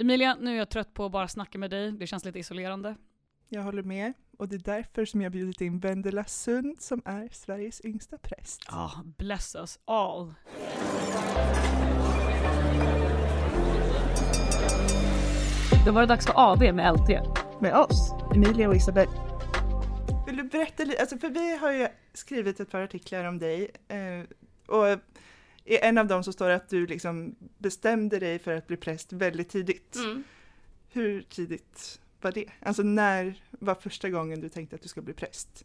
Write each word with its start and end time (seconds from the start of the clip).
Emilia, 0.00 0.36
nu 0.40 0.50
är 0.52 0.58
jag 0.58 0.68
trött 0.68 0.94
på 0.94 1.04
att 1.04 1.12
bara 1.12 1.28
snacka 1.28 1.58
med 1.58 1.70
dig. 1.70 1.92
Det 1.92 2.06
känns 2.06 2.24
lite 2.24 2.38
isolerande. 2.38 2.96
Jag 3.48 3.62
håller 3.62 3.82
med. 3.82 4.12
Och 4.38 4.48
det 4.48 4.56
är 4.56 4.76
därför 4.76 5.04
som 5.04 5.20
jag 5.22 5.32
bjudit 5.32 5.60
in 5.60 5.78
Vendela 5.78 6.24
Sund 6.24 6.82
som 6.82 7.02
är 7.04 7.28
Sveriges 7.32 7.84
yngsta 7.84 8.18
präst. 8.18 8.62
Ja, 8.68 8.84
oh, 8.84 9.02
bless 9.18 9.54
us 9.54 9.78
all. 9.84 10.34
Då 15.86 15.92
var 15.92 16.00
det 16.00 16.06
dags 16.06 16.26
för 16.26 16.32
AV 16.36 16.74
med 16.74 16.94
LT. 16.94 17.08
Med 17.60 17.74
oss, 17.74 18.12
Emilia 18.34 18.68
och 18.68 18.76
Isabel. 18.76 19.08
Vill 20.26 20.36
du 20.36 20.42
berätta 20.42 20.84
lite, 20.84 21.00
alltså 21.00 21.18
för 21.18 21.28
vi 21.28 21.56
har 21.56 21.72
ju 21.72 21.88
skrivit 22.14 22.60
ett 22.60 22.70
par 22.70 22.80
artiklar 22.80 23.24
om 23.24 23.38
dig 23.38 23.70
eh, 23.88 24.24
och 24.66 24.98
i 25.68 25.78
en 25.82 25.98
av 25.98 26.06
dem 26.06 26.24
så 26.24 26.32
står 26.32 26.48
det 26.48 26.54
att 26.54 26.68
du 26.68 26.86
liksom 26.86 27.34
bestämde 27.58 28.18
dig 28.18 28.38
för 28.38 28.54
att 28.54 28.66
bli 28.66 28.76
präst 28.76 29.12
väldigt 29.12 29.48
tidigt. 29.48 29.96
Mm. 29.96 30.24
Hur 30.88 31.22
tidigt 31.22 32.00
var 32.20 32.32
det? 32.32 32.46
Alltså 32.60 32.82
när 32.82 33.42
var 33.50 33.74
första 33.74 34.10
gången 34.10 34.40
du 34.40 34.48
tänkte 34.48 34.76
att 34.76 34.82
du 34.82 34.88
ska 34.88 35.00
bli 35.02 35.14
präst? 35.14 35.64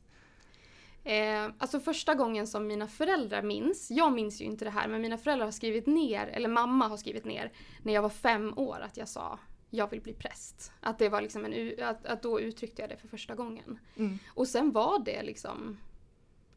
Eh, 1.03 1.49
alltså 1.57 1.79
första 1.79 2.15
gången 2.15 2.47
som 2.47 2.67
mina 2.67 2.87
föräldrar 2.87 3.41
minns, 3.41 3.91
jag 3.91 4.13
minns 4.13 4.41
ju 4.41 4.45
inte 4.45 4.65
det 4.65 4.71
här, 4.71 4.87
men 4.87 5.01
mina 5.01 5.17
föräldrar 5.17 5.45
har 5.45 5.51
skrivit 5.51 5.87
ner, 5.87 6.27
eller 6.27 6.49
mamma 6.49 6.87
har 6.87 6.97
skrivit 6.97 7.25
ner, 7.25 7.51
när 7.81 7.93
jag 7.93 8.01
var 8.01 8.09
fem 8.09 8.57
år 8.57 8.79
att 8.81 8.97
jag 8.97 9.07
sa 9.07 9.39
jag 9.69 9.89
vill 9.89 10.01
bli 10.01 10.13
präst. 10.13 10.71
Att 10.79 10.99
det 10.99 11.09
var 11.09 11.21
liksom 11.21 11.45
en, 11.45 11.83
att, 11.83 12.05
att 12.05 12.21
då 12.21 12.39
uttryckte 12.39 12.81
jag 12.81 12.89
det 12.89 12.97
för 12.97 13.07
första 13.07 13.35
gången. 13.35 13.79
Mm. 13.97 14.19
Och 14.27 14.47
sen 14.47 14.71
var 14.71 14.99
det 14.99 15.23
liksom, 15.23 15.77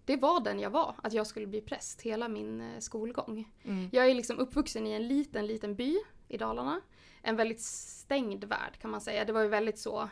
det 0.06 0.16
var 0.16 0.40
den 0.40 0.60
jag 0.60 0.70
var, 0.70 0.94
att 1.02 1.12
jag 1.12 1.26
skulle 1.26 1.46
bli 1.46 1.60
präst 1.60 2.02
hela 2.02 2.28
min 2.28 2.60
eh, 2.60 2.78
skolgång. 2.78 3.52
Mm. 3.64 3.88
Jag 3.92 4.10
är 4.10 4.14
liksom 4.14 4.38
uppvuxen 4.38 4.86
i 4.86 4.92
en 4.92 5.08
liten, 5.08 5.46
liten 5.46 5.74
by 5.74 5.96
i 6.28 6.36
Dalarna. 6.36 6.80
En 7.22 7.36
väldigt 7.36 7.60
stängd 7.60 8.44
värld 8.44 8.78
kan 8.80 8.90
man 8.90 9.00
säga. 9.00 9.24
Det 9.24 9.32
var 9.32 9.42
ju 9.42 9.48
väldigt 9.48 9.78
så, 9.78 10.08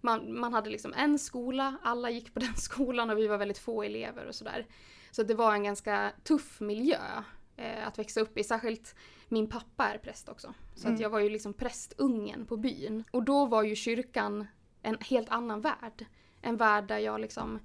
man, 0.00 0.40
man 0.40 0.52
hade 0.52 0.70
liksom 0.70 0.92
en 0.92 1.18
skola, 1.18 1.78
alla 1.82 2.10
gick 2.10 2.34
på 2.34 2.40
den 2.46 2.56
skolan 2.56 3.10
och 3.10 3.18
vi 3.18 3.26
var 3.26 3.38
väldigt 3.38 3.58
få 3.58 3.82
elever 3.82 4.26
och 4.26 4.34
sådär. 4.34 4.66
Så 5.10 5.22
det 5.22 5.34
var 5.34 5.54
en 5.54 5.64
ganska 5.64 6.12
tuff 6.24 6.60
miljö 6.60 7.22
eh, 7.56 7.86
att 7.86 7.98
växa 7.98 8.20
upp 8.20 8.38
i, 8.38 8.44
särskilt 8.44 8.94
min 9.28 9.48
pappa 9.48 9.88
är 9.88 9.98
präst 9.98 10.28
också. 10.28 10.54
Så 10.74 10.86
mm. 10.86 10.94
att 10.94 11.00
jag 11.00 11.10
var 11.10 11.18
ju 11.18 11.28
liksom 11.28 11.52
prästungen 11.52 12.46
på 12.46 12.56
byn. 12.56 13.04
Och 13.10 13.22
då 13.22 13.46
var 13.46 13.62
ju 13.62 13.76
kyrkan 13.76 14.46
en 14.82 14.96
helt 15.00 15.28
annan 15.28 15.60
värld. 15.60 16.06
En 16.40 16.56
värld 16.56 16.88
där 16.88 16.98
jag 16.98 17.20
liksom, 17.20 17.58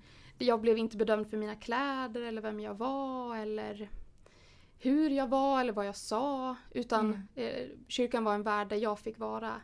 jag 0.43 0.61
blev 0.61 0.77
inte 0.77 0.97
bedömd 0.97 1.27
för 1.27 1.37
mina 1.37 1.55
kläder 1.55 2.21
eller 2.21 2.41
vem 2.41 2.59
jag 2.59 2.73
var 2.73 3.37
eller 3.37 3.89
hur 4.77 5.09
jag 5.09 5.27
var 5.27 5.61
eller 5.61 5.73
vad 5.73 5.87
jag 5.87 5.95
sa. 5.95 6.55
Utan 6.71 7.05
mm. 7.05 7.27
eh, 7.35 7.69
kyrkan 7.87 8.23
var 8.23 8.33
en 8.33 8.43
värld 8.43 8.69
där 8.69 8.77
jag 8.77 8.99
fick 8.99 9.19
vara 9.19 9.61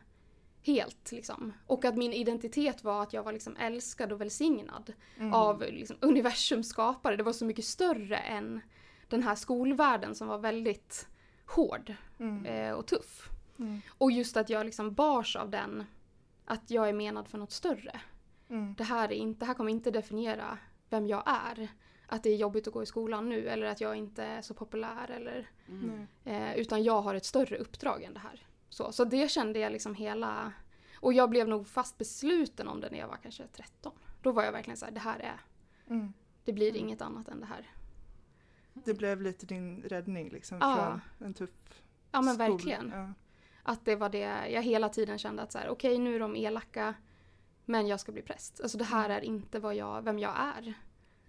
helt. 0.61 1.11
Liksom. 1.11 1.53
Och 1.67 1.85
att 1.85 1.97
min 1.97 2.13
identitet 2.13 2.83
var 2.83 3.03
att 3.03 3.13
jag 3.13 3.23
var 3.23 3.33
liksom 3.33 3.55
älskad 3.55 4.11
och 4.11 4.21
välsignad 4.21 4.93
mm. 5.17 5.33
av 5.33 5.61
liksom, 5.61 5.97
universums 5.99 6.69
skapare. 6.69 7.15
Det 7.15 7.23
var 7.23 7.33
så 7.33 7.45
mycket 7.45 7.65
större 7.65 8.17
än 8.17 8.61
den 9.07 9.23
här 9.23 9.35
skolvärlden 9.35 10.15
som 10.15 10.27
var 10.27 10.37
väldigt 10.37 11.07
hård 11.45 11.93
mm. 12.19 12.45
eh, 12.45 12.71
och 12.73 12.87
tuff. 12.87 13.29
Mm. 13.59 13.81
Och 13.97 14.11
just 14.11 14.37
att 14.37 14.49
jag 14.49 14.65
liksom 14.65 14.93
bars 14.93 15.35
av 15.35 15.49
den, 15.49 15.83
att 16.45 16.71
jag 16.71 16.89
är 16.89 16.93
menad 16.93 17.27
för 17.27 17.37
något 17.37 17.51
större. 17.51 18.01
Mm. 18.49 18.75
Det, 18.77 18.83
här 18.83 19.11
är 19.11 19.15
inte, 19.15 19.39
det 19.39 19.45
här 19.45 19.53
kommer 19.53 19.71
inte 19.71 19.91
definiera 19.91 20.57
vem 20.89 21.07
jag 21.07 21.23
är. 21.25 21.67
Att 22.07 22.23
det 22.23 22.29
är 22.29 22.35
jobbigt 22.35 22.67
att 22.67 22.73
gå 22.73 22.83
i 22.83 22.85
skolan 22.85 23.29
nu 23.29 23.47
eller 23.47 23.67
att 23.67 23.81
jag 23.81 23.95
inte 23.95 24.23
är 24.23 24.41
så 24.41 24.53
populär. 24.53 25.11
Eller, 25.11 25.49
mm. 25.67 26.07
eh, 26.23 26.55
utan 26.55 26.83
jag 26.83 27.01
har 27.01 27.15
ett 27.15 27.25
större 27.25 27.57
uppdrag 27.57 28.03
än 28.03 28.13
det 28.13 28.19
här. 28.19 28.47
Så, 28.69 28.91
så 28.91 29.05
det 29.05 29.31
kände 29.31 29.59
jag 29.59 29.71
liksom 29.71 29.95
hela... 29.95 30.53
Och 30.95 31.13
jag 31.13 31.29
blev 31.29 31.47
nog 31.47 31.67
fast 31.67 31.97
besluten 31.97 32.67
om 32.67 32.81
det 32.81 32.89
när 32.91 32.99
jag 32.99 33.07
var 33.07 33.17
kanske 33.17 33.47
13. 33.47 33.93
Då 34.21 34.31
var 34.31 34.43
jag 34.43 34.51
verkligen 34.51 34.77
så 34.77 34.85
här, 34.85 34.91
det 34.91 34.99
här 34.99 35.19
är... 35.19 35.41
Mm. 35.89 36.13
Det 36.45 36.53
blir 36.53 36.69
mm. 36.69 36.81
inget 36.81 37.01
annat 37.01 37.27
än 37.27 37.39
det 37.39 37.45
här. 37.45 37.69
Det 38.73 38.93
blev 38.93 39.21
lite 39.21 39.45
din 39.45 39.81
räddning 39.81 40.29
liksom 40.29 40.57
ja. 40.61 40.99
från 41.17 41.27
en 41.27 41.33
tuff 41.33 41.81
Ja 42.11 42.21
men 42.21 42.35
skol. 42.35 42.51
verkligen. 42.51 42.91
Ja. 42.95 43.13
Att 43.63 43.85
det 43.85 43.95
var 43.95 44.09
det 44.09 44.49
jag 44.49 44.61
hela 44.61 44.89
tiden 44.89 45.17
kände 45.17 45.41
att 45.41 45.51
så 45.51 45.57
här, 45.57 45.69
okej 45.69 45.91
okay, 45.91 46.03
nu 46.03 46.15
är 46.15 46.19
de 46.19 46.35
elaka 46.35 46.93
men 47.65 47.87
jag 47.87 47.99
ska 47.99 48.11
bli 48.11 48.21
präst. 48.21 48.61
Alltså 48.61 48.77
det 48.77 48.83
här 48.83 49.05
mm. 49.05 49.17
är 49.17 49.21
inte 49.21 49.59
vad 49.59 49.75
jag, 49.75 50.01
vem 50.01 50.19
jag 50.19 50.33
är. 50.39 50.73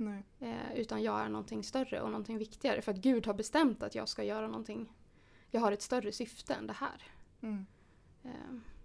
Eh, 0.01 0.75
utan 0.75 1.03
jag 1.03 1.21
är 1.21 1.29
någonting 1.29 1.65
större 1.65 2.01
och 2.01 2.11
någonting 2.11 2.39
viktigare. 2.39 2.83
För 2.83 2.93
att 2.93 2.99
Gud 2.99 3.27
har 3.27 3.35
bestämt 3.35 3.83
att 3.83 3.95
jag 3.95 4.09
ska 4.09 4.25
göra 4.25 4.47
någonting. 4.47 4.93
Jag 5.51 5.61
har 5.61 5.73
ett 5.73 5.83
större 5.83 6.13
syfte 6.13 6.55
än 6.55 6.67
det 6.67 6.73
här. 6.73 7.03
Mm. 7.41 7.67
Eh. 8.25 8.31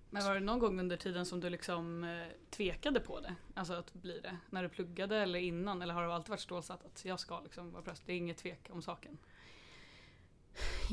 Men 0.09 0.23
var 0.23 0.33
det 0.33 0.39
någon 0.39 0.59
gång 0.59 0.79
under 0.79 0.97
tiden 0.97 1.25
som 1.25 1.39
du 1.39 1.49
liksom 1.49 2.03
eh, 2.03 2.27
tvekade 2.49 2.99
på 2.99 3.19
det? 3.19 3.35
Alltså 3.53 3.73
att 3.73 3.93
bli 3.93 4.19
det? 4.19 4.37
När 4.49 4.63
du 4.63 4.69
pluggade 4.69 5.17
eller 5.17 5.39
innan? 5.39 5.81
Eller 5.81 5.93
har 5.93 6.07
det 6.07 6.13
alltid 6.13 6.29
varit 6.29 6.39
stålsatt 6.39 6.85
att 6.85 7.05
jag 7.05 7.19
ska 7.19 7.39
liksom 7.39 7.71
vara 7.71 7.83
präst? 7.83 8.05
Det 8.05 8.13
är 8.13 8.17
inget 8.17 8.37
tvek 8.37 8.69
om 8.71 8.81
saken? 8.81 9.17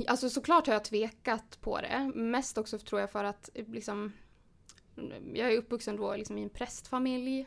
Alltså 0.09 0.31
såklart 0.31 0.66
har 0.66 0.75
jag 0.75 0.84
tvekat 0.84 1.61
på 1.61 1.81
det. 1.81 2.12
Mest 2.15 2.59
också 2.59 2.78
tror 2.78 3.00
jag 3.00 3.11
för 3.11 3.25
att 3.25 3.50
liksom, 3.55 4.12
jag 5.34 5.53
är 5.53 5.59
uppvuxen 5.59 5.97
då 5.97 6.16
liksom 6.16 6.38
i 6.38 6.43
en 6.43 6.50
prästfamilj. 6.50 7.47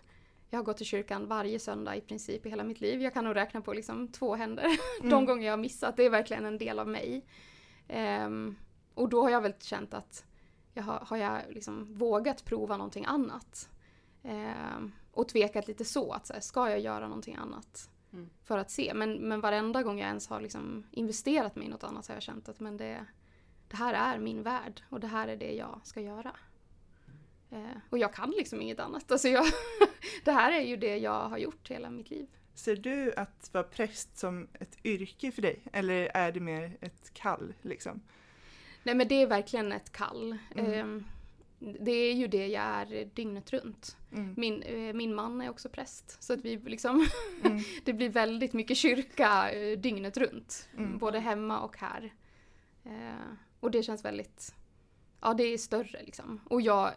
Jag 0.50 0.60
har 0.60 0.64
gått 0.64 0.78
till 0.78 0.86
kyrkan 0.86 1.28
varje 1.28 1.60
söndag 1.60 1.96
i 1.96 2.02
princip 2.02 2.46
i 2.46 2.50
hela 2.50 2.64
mitt 2.64 2.82
liv. 2.82 3.02
Jag 3.02 3.14
kan 3.14 3.24
nog 3.24 3.36
räkna 3.36 3.62
på 3.62 3.74
liksom 3.74 4.08
två 4.08 4.36
händer. 4.36 4.66
Mm. 5.00 5.10
De 5.10 5.26
gånger 5.26 5.46
jag 5.46 5.54
har 5.54 5.58
missat. 5.58 5.98
Det 5.98 6.04
är 6.04 6.10
verkligen 6.10 6.46
en 6.46 6.58
del 6.58 6.80
av 6.80 6.88
mig. 6.88 7.26
Um, 8.26 8.56
och 8.94 9.10
då 9.10 9.22
har 9.22 9.30
jag 9.30 9.42
väl 9.42 9.54
känt 9.60 9.94
att 9.94 10.26
jag 10.74 10.84
har, 10.84 11.00
har 11.00 11.18
jag 11.18 11.42
liksom 11.50 11.94
vågat 11.94 12.46
prova 12.46 12.78
någonting 12.78 13.06
annat. 13.06 13.70
Um, 14.24 14.92
och 15.12 15.28
tvekat 15.28 15.68
lite 15.68 15.86
så 15.86 16.12
att 16.12 16.28
så 16.28 16.34
här, 16.34 16.40
ska 16.40 16.70
jag 16.70 16.80
göra 16.80 17.08
någonting 17.08 17.36
annat? 17.36 17.90
Mm. 18.14 18.30
För 18.44 18.58
att 18.58 18.72
se. 18.72 18.94
Men, 18.94 19.14
men 19.14 19.42
varenda 19.42 19.84
gång 19.84 20.00
jag 20.00 20.08
ens 20.08 20.28
har 20.28 20.42
liksom 20.42 20.84
investerat 20.92 21.56
mig 21.56 21.66
i 21.66 21.70
något 21.70 21.84
annat 21.84 22.06
så 22.06 22.12
har 22.12 22.16
jag 22.16 22.24
känt 22.24 22.50
att 22.50 22.60
men 22.60 22.78
det, 22.78 23.06
det 23.68 23.78
här 23.78 23.94
är 23.94 24.20
min 24.20 24.44
värld 24.44 24.82
och 24.90 25.00
det 25.00 25.08
här 25.08 25.28
är 25.28 25.36
det 25.36 25.54
jag 25.54 25.82
ska 25.84 26.02
göra. 26.02 26.36
Eh, 27.56 27.78
och 27.90 27.98
jag 27.98 28.14
kan 28.14 28.32
liksom 28.32 28.62
inget 28.62 28.80
annat. 28.80 29.12
Alltså 29.12 29.28
jag 29.28 29.46
det 30.24 30.32
här 30.32 30.52
är 30.52 30.62
ju 30.62 30.78
det 30.78 30.98
jag 30.98 31.30
har 31.30 31.38
gjort 31.38 31.72
hela 31.72 31.90
mitt 31.90 32.10
liv. 32.10 32.28
Ser 32.54 32.76
du 32.76 33.14
att 33.14 33.50
vara 33.54 33.64
präst 33.64 34.18
som 34.18 34.48
ett 34.60 34.78
yrke 34.84 35.32
för 35.32 35.42
dig 35.42 35.60
eller 35.74 36.12
är 36.14 36.32
det 36.32 36.40
mer 36.40 36.78
ett 36.82 37.14
kall? 37.14 37.54
Liksom? 37.62 38.02
Nej 38.84 38.96
men 38.96 39.08
det 39.08 39.16
är 39.16 39.28
verkligen 39.28 39.72
ett 39.72 39.92
kall. 39.92 40.38
Mm. 40.56 40.98
Eh, 41.00 41.04
det 41.60 41.92
är 41.92 42.14
ju 42.14 42.28
det 42.28 42.48
jag 42.48 42.64
är 42.64 43.06
dygnet 43.14 43.54
runt. 43.54 43.98
Mm. 44.12 44.34
Min, 44.38 44.62
eh, 44.62 44.94
min 44.94 45.16
man 45.16 45.42
är 45.42 45.50
också 45.50 45.70
präst. 45.70 46.24
Så 46.24 46.34
att 46.34 46.46
vi 46.46 46.58
liksom 46.58 47.08
mm. 47.44 47.60
det 47.86 47.94
blir 47.94 48.10
väldigt 48.10 48.54
mycket 48.54 48.78
kyrka 48.78 49.52
eh, 49.52 49.80
dygnet 49.80 50.18
runt. 50.18 50.70
Mm. 50.78 50.98
Både 50.98 51.20
hemma 51.20 51.60
och 51.62 51.78
här. 51.78 52.14
Eh, 52.84 53.34
och 53.60 53.72
det 53.72 53.84
känns 53.84 54.06
väldigt 54.06 54.56
Ja, 55.22 55.34
det 55.34 55.44
är 55.44 55.58
större 55.58 56.04
liksom. 56.04 56.40
Och 56.50 56.62
jag, 56.62 56.92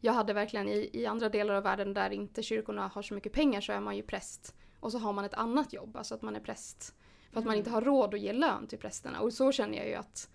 jag 0.00 0.12
hade 0.12 0.32
verkligen 0.32 0.68
i, 0.68 0.90
i 0.92 1.06
andra 1.06 1.28
delar 1.28 1.54
av 1.54 1.62
världen 1.62 1.94
där 1.94 2.10
inte 2.10 2.42
kyrkorna 2.42 2.88
har 2.88 3.02
så 3.02 3.14
mycket 3.14 3.32
pengar 3.32 3.60
så 3.60 3.72
är 3.72 3.80
man 3.80 3.96
ju 3.96 4.02
präst. 4.02 4.54
Och 4.80 4.92
så 4.92 4.98
har 4.98 5.12
man 5.12 5.24
ett 5.24 5.34
annat 5.34 5.72
jobb, 5.72 5.96
alltså 5.96 6.14
att 6.14 6.22
man 6.22 6.36
är 6.36 6.40
präst. 6.40 6.94
För 7.30 7.38
att 7.38 7.44
man 7.44 7.54
mm. 7.54 7.58
inte 7.58 7.70
har 7.70 7.82
råd 7.82 8.14
att 8.14 8.20
ge 8.20 8.32
lön 8.32 8.66
till 8.66 8.78
prästerna. 8.78 9.20
Och 9.20 9.32
så 9.32 9.52
känner 9.52 9.78
jag 9.78 9.88
ju 9.88 9.94
att 9.94 10.30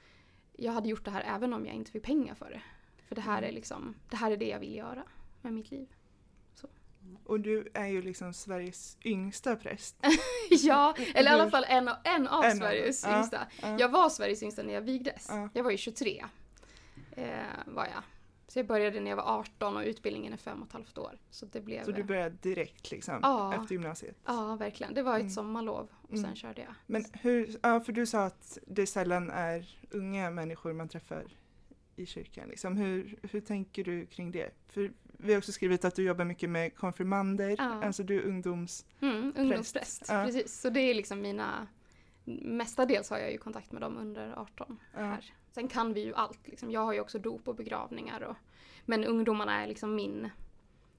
jag 0.58 0.72
hade 0.72 0.90
gjort 0.90 1.06
det 1.06 1.12
här 1.12 1.24
även 1.36 1.54
om 1.54 1.66
jag 1.66 1.76
inte 1.76 1.92
fick 1.92 2.04
pengar 2.04 2.36
för 2.36 2.50
det. 2.50 2.62
För 3.08 3.16
det 3.16 3.22
här 3.22 3.38
är 3.38 3.44
mm. 3.44 3.56
liksom, 3.56 3.96
det 4.10 4.16
här 4.16 4.32
är 4.32 4.38
det 4.38 4.48
jag 4.48 4.60
vill 4.60 4.76
göra 4.76 5.04
med 5.42 5.54
mitt 5.54 5.72
liv. 5.72 5.88
Så. 6.54 6.68
Och 7.24 7.40
du 7.40 7.68
är 7.74 7.88
ju 7.88 8.02
liksom 8.02 8.34
Sveriges 8.34 8.98
yngsta 9.04 9.56
präst. 9.56 9.96
ja, 10.50 10.96
eller 11.16 11.32
i 11.32 11.34
alla 11.34 11.50
fall 11.50 11.66
en, 11.68 11.88
av, 11.88 11.96
en 12.04 12.28
av 12.28 12.44
en 12.44 12.58
Sveriges 12.58 13.06
av, 13.06 13.18
yngsta. 13.18 13.48
Ja. 13.62 13.80
Jag 13.80 13.90
var 13.90 14.10
Sveriges 14.10 14.44
yngsta 14.44 14.64
när 14.64 14.74
jag 14.74 14.82
vigdes. 14.82 15.28
Ja. 15.30 15.50
Jag 15.54 15.64
var 15.64 15.72
ju 15.72 15.78
23. 15.78 16.26
Eh, 17.16 17.44
var 17.66 17.86
jag. 17.86 18.04
Så 18.48 18.60
jag 18.60 18.68
började 18.68 19.00
när 19.00 19.10
jag 19.10 19.18
var 19.18 19.40
18 19.40 19.78
och 19.78 19.84
utbildningen 19.84 20.34
är 20.34 20.38
fem 20.38 20.62
och 20.62 20.68
ett 20.68 20.74
halvt 20.74 20.98
år. 20.98 21.20
Så, 21.30 21.46
det 21.46 21.62
blev, 21.62 21.84
så 21.84 21.92
du 21.92 22.04
började 22.04 22.36
direkt 22.42 22.92
liksom? 22.92 23.20
Ja, 23.22 23.54
efter 23.62 23.76
gymnasiet? 23.76 24.18
Ja, 24.26 24.56
verkligen. 24.56 24.94
Det 24.94 25.04
var 25.04 25.16
ett 25.16 25.22
mm. 25.22 25.30
sommarlov 25.30 25.90
och 26.02 26.14
mm. 26.14 26.24
sen 26.24 26.36
körde 26.36 26.62
jag. 26.62 26.74
Men 26.86 27.06
hur, 27.14 27.58
ja 27.62 27.80
för 27.80 27.94
du 27.94 28.06
sa 28.06 28.26
att 28.26 28.58
det 28.68 28.88
sällan 28.88 29.30
är 29.30 29.78
unga 29.90 30.30
människor 30.30 30.74
man 30.74 30.90
träffar 30.90 31.26
i 31.96 32.06
kyrkan. 32.06 32.50
Liksom. 32.50 32.78
Hur, 32.78 33.20
hur 33.32 33.42
tänker 33.42 33.84
du 33.84 34.06
kring 34.06 34.32
det? 34.32 34.52
För 34.68 34.92
vi 35.04 35.34
har 35.34 35.38
också 35.38 35.52
skrivit 35.52 35.86
att 35.86 35.96
du 35.96 36.04
jobbar 36.04 36.26
mycket 36.26 36.50
med 36.50 36.76
konfirmander, 36.76 37.56
ja. 37.58 37.84
alltså 37.84 38.04
du 38.04 38.20
är 38.20 38.24
ungdomspräst. 38.24 39.02
Mm, 39.02 39.34
ungdomspräst, 39.38 40.06
ja. 40.08 40.24
precis. 40.26 40.62
Så 40.62 40.70
det 40.70 40.80
är 40.80 40.94
liksom 40.94 41.22
mina, 41.22 41.68
mestadels 42.24 43.10
har 43.10 43.18
jag 43.18 43.32
ju 43.32 43.38
kontakt 43.38 43.72
med 43.72 43.82
dem 43.82 43.98
under 43.98 44.40
18 44.40 44.80
ja. 44.94 45.00
här. 45.00 45.34
Sen 45.56 45.68
kan 45.68 45.94
vi 45.94 46.02
ju 46.02 46.14
allt, 46.14 46.48
liksom. 46.48 46.72
jag 46.72 46.82
har 46.82 46.94
ju 46.94 47.00
också 47.00 47.20
dop 47.20 47.48
och 47.48 47.56
begravningar 47.56 48.22
och, 48.22 48.36
men 48.86 49.04
ungdomarna 49.04 49.64
är 49.64 49.68
liksom 49.68 49.96
min 49.96 50.30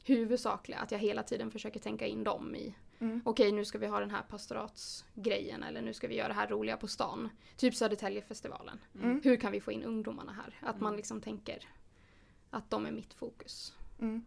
huvudsakliga, 0.05 0.79
att 0.79 0.91
jag 0.91 0.99
hela 0.99 1.23
tiden 1.23 1.51
försöker 1.51 1.81
tänka 1.81 2.07
in 2.07 2.25
dem 2.25 2.55
i 2.55 2.75
Mm. 2.99 3.21
Okej, 3.25 3.53
nu 3.53 3.65
ska 3.65 3.79
vi 3.79 3.87
ha 3.87 4.01
den 4.01 4.11
här 4.11 4.23
pastoratsgrejen 4.23 5.63
eller 5.63 5.83
nu 5.83 5.95
ska 5.95 6.09
vi 6.09 6.17
göra 6.17 6.29
det 6.29 6.35
här 6.35 6.49
roliga 6.49 6.77
på 6.77 6.87
stan. 6.87 7.29
Typ 7.57 7.75
Södertäljefestivalen. 7.75 8.79
Mm. 9.03 9.21
Hur 9.25 9.37
kan 9.37 9.53
vi 9.53 9.61
få 9.61 9.73
in 9.73 9.83
ungdomarna 9.83 10.33
här? 10.33 10.69
Att 10.71 10.81
man 10.81 10.89
mm. 10.89 10.97
liksom 10.97 11.21
tänker 11.21 11.69
Att 12.51 12.71
de 12.71 12.87
är 12.87 12.93
mitt 12.93 13.15
fokus. 13.15 13.75
Mm. 14.01 14.25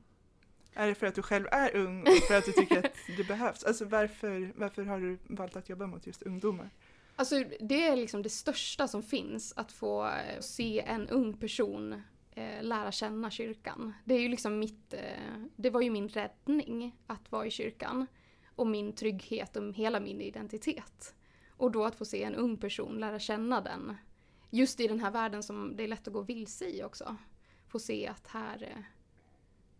Är 0.73 0.87
det 0.87 0.95
för 0.95 1.07
att 1.07 1.15
du 1.15 1.21
själv 1.21 1.47
är 1.51 1.75
ung 1.75 2.01
och 2.01 2.23
för 2.27 2.37
att 2.37 2.45
du 2.45 2.51
tycker 2.51 2.77
att 2.77 2.93
det 3.17 3.27
behövs? 3.27 3.63
Alltså 3.63 3.85
varför, 3.85 4.53
varför 4.55 4.83
har 4.83 4.99
du 4.99 5.17
valt 5.23 5.55
att 5.55 5.69
jobba 5.69 5.87
mot 5.87 6.07
just 6.07 6.21
ungdomar? 6.21 6.69
Alltså 7.19 7.43
det 7.59 7.87
är 7.87 7.95
liksom 7.95 8.21
det 8.21 8.29
största 8.29 8.87
som 8.87 9.03
finns, 9.03 9.53
att 9.55 9.71
få 9.71 10.07
eh, 10.07 10.39
se 10.39 10.79
en 10.79 11.09
ung 11.09 11.33
person 11.33 12.01
eh, 12.31 12.63
lära 12.63 12.91
känna 12.91 13.31
kyrkan. 13.31 13.93
Det 14.05 14.13
är 14.13 14.19
ju 14.19 14.29
liksom 14.29 14.59
mitt, 14.59 14.93
eh, 14.93 15.43
det 15.55 15.69
var 15.69 15.81
ju 15.81 15.89
min 15.89 16.09
räddning 16.09 16.95
att 17.07 17.31
vara 17.31 17.45
i 17.45 17.51
kyrkan. 17.51 18.07
Och 18.55 18.67
min 18.67 18.93
trygghet 18.93 19.55
och 19.55 19.73
hela 19.73 19.99
min 19.99 20.21
identitet. 20.21 21.15
Och 21.49 21.71
då 21.71 21.85
att 21.85 21.95
få 21.95 22.05
se 22.05 22.23
en 22.23 22.35
ung 22.35 22.57
person 22.57 22.99
lära 22.99 23.19
känna 23.19 23.61
den. 23.61 23.97
Just 24.49 24.79
i 24.79 24.87
den 24.87 24.99
här 24.99 25.11
världen 25.11 25.43
som 25.43 25.75
det 25.75 25.83
är 25.83 25.87
lätt 25.87 26.07
att 26.07 26.13
gå 26.13 26.21
vilse 26.21 26.65
i 26.65 26.83
också. 26.83 27.15
Få 27.67 27.79
se 27.79 28.07
att 28.07 28.27
här, 28.27 28.85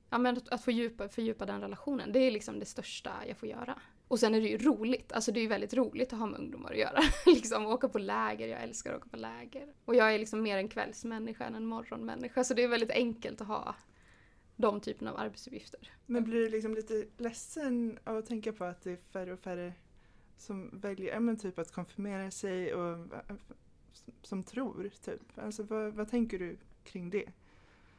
ja 0.10 0.18
men 0.18 0.38
att, 0.38 0.50
att 0.50 0.64
fördjupa, 0.64 1.10
fördjupa 1.10 1.46
den 1.46 1.62
relationen, 1.62 2.12
det 2.12 2.20
är 2.20 2.32
liksom 2.32 2.60
det 2.60 2.66
största 2.66 3.12
jag 3.28 3.38
får 3.38 3.50
göra. 3.50 3.82
Och 4.10 4.20
sen 4.20 4.36
är 4.36 4.42
det 4.42 4.48
ju 4.48 4.58
roligt, 4.58 5.12
alltså 5.12 5.32
det 5.32 5.40
är 5.40 5.42
ju 5.42 5.48
väldigt 5.48 5.74
roligt 5.74 6.14
att 6.14 6.20
ha 6.20 6.26
med 6.26 6.40
ungdomar 6.40 6.72
att 6.72 6.78
göra. 6.78 7.00
liksom 7.26 7.66
åka 7.66 7.90
på 7.90 8.00
läger, 8.00 8.48
jag 8.48 8.64
älskar 8.64 8.92
att 8.92 8.98
åka 8.98 9.10
på 9.10 9.18
läger. 9.18 9.74
Och 9.86 9.96
jag 9.96 10.14
är 10.14 10.20
liksom 10.20 10.42
mer 10.42 10.58
en 10.58 10.68
kvällsmänniska 10.68 11.46
än 11.46 11.56
en 11.56 11.66
morgonmänniska, 11.66 12.44
så 12.44 12.54
det 12.54 12.64
är 12.64 12.68
väldigt 12.68 12.92
enkelt 12.92 13.42
att 13.42 13.48
ha 13.48 13.76
de 14.56 14.82
typerna 14.82 15.12
av 15.12 15.20
arbetsuppgifter. 15.20 15.92
Men 16.06 16.24
blir 16.24 16.40
du 16.40 16.50
liksom 16.50 16.76
lite 16.76 17.06
ledsen 17.18 18.00
av 18.04 18.18
att 18.18 18.26
tänka 18.26 18.54
på 18.54 18.64
att 18.64 18.82
det 18.82 18.92
är 18.92 18.98
färre 19.12 19.34
och 19.34 19.40
färre 19.40 19.74
som 20.38 20.70
väljer 20.74 21.20
men 21.20 21.38
typ 21.38 21.60
att 21.60 21.72
konfirmera 21.72 22.32
sig 22.32 22.74
och 22.74 23.08
som 24.22 24.44
tror? 24.44 24.92
Typ. 25.06 25.22
Alltså, 25.36 25.64
vad, 25.64 25.94
vad 25.94 26.10
tänker 26.10 26.40
du 26.40 26.58
kring 26.84 27.10
det? 27.10 27.26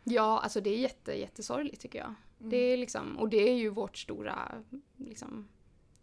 Ja, 0.05 0.41
alltså 0.41 0.61
det 0.61 0.71
är 0.71 0.79
jätte, 0.79 1.13
jättesorgligt 1.13 1.81
tycker 1.81 1.99
jag. 1.99 2.15
Mm. 2.39 2.51
Det 2.51 2.57
är 2.57 2.77
liksom, 2.77 3.19
och 3.19 3.29
det 3.29 3.51
är 3.51 3.57
ju 3.57 3.69
vårt 3.69 3.97
stora 3.97 4.65
liksom, 4.97 5.49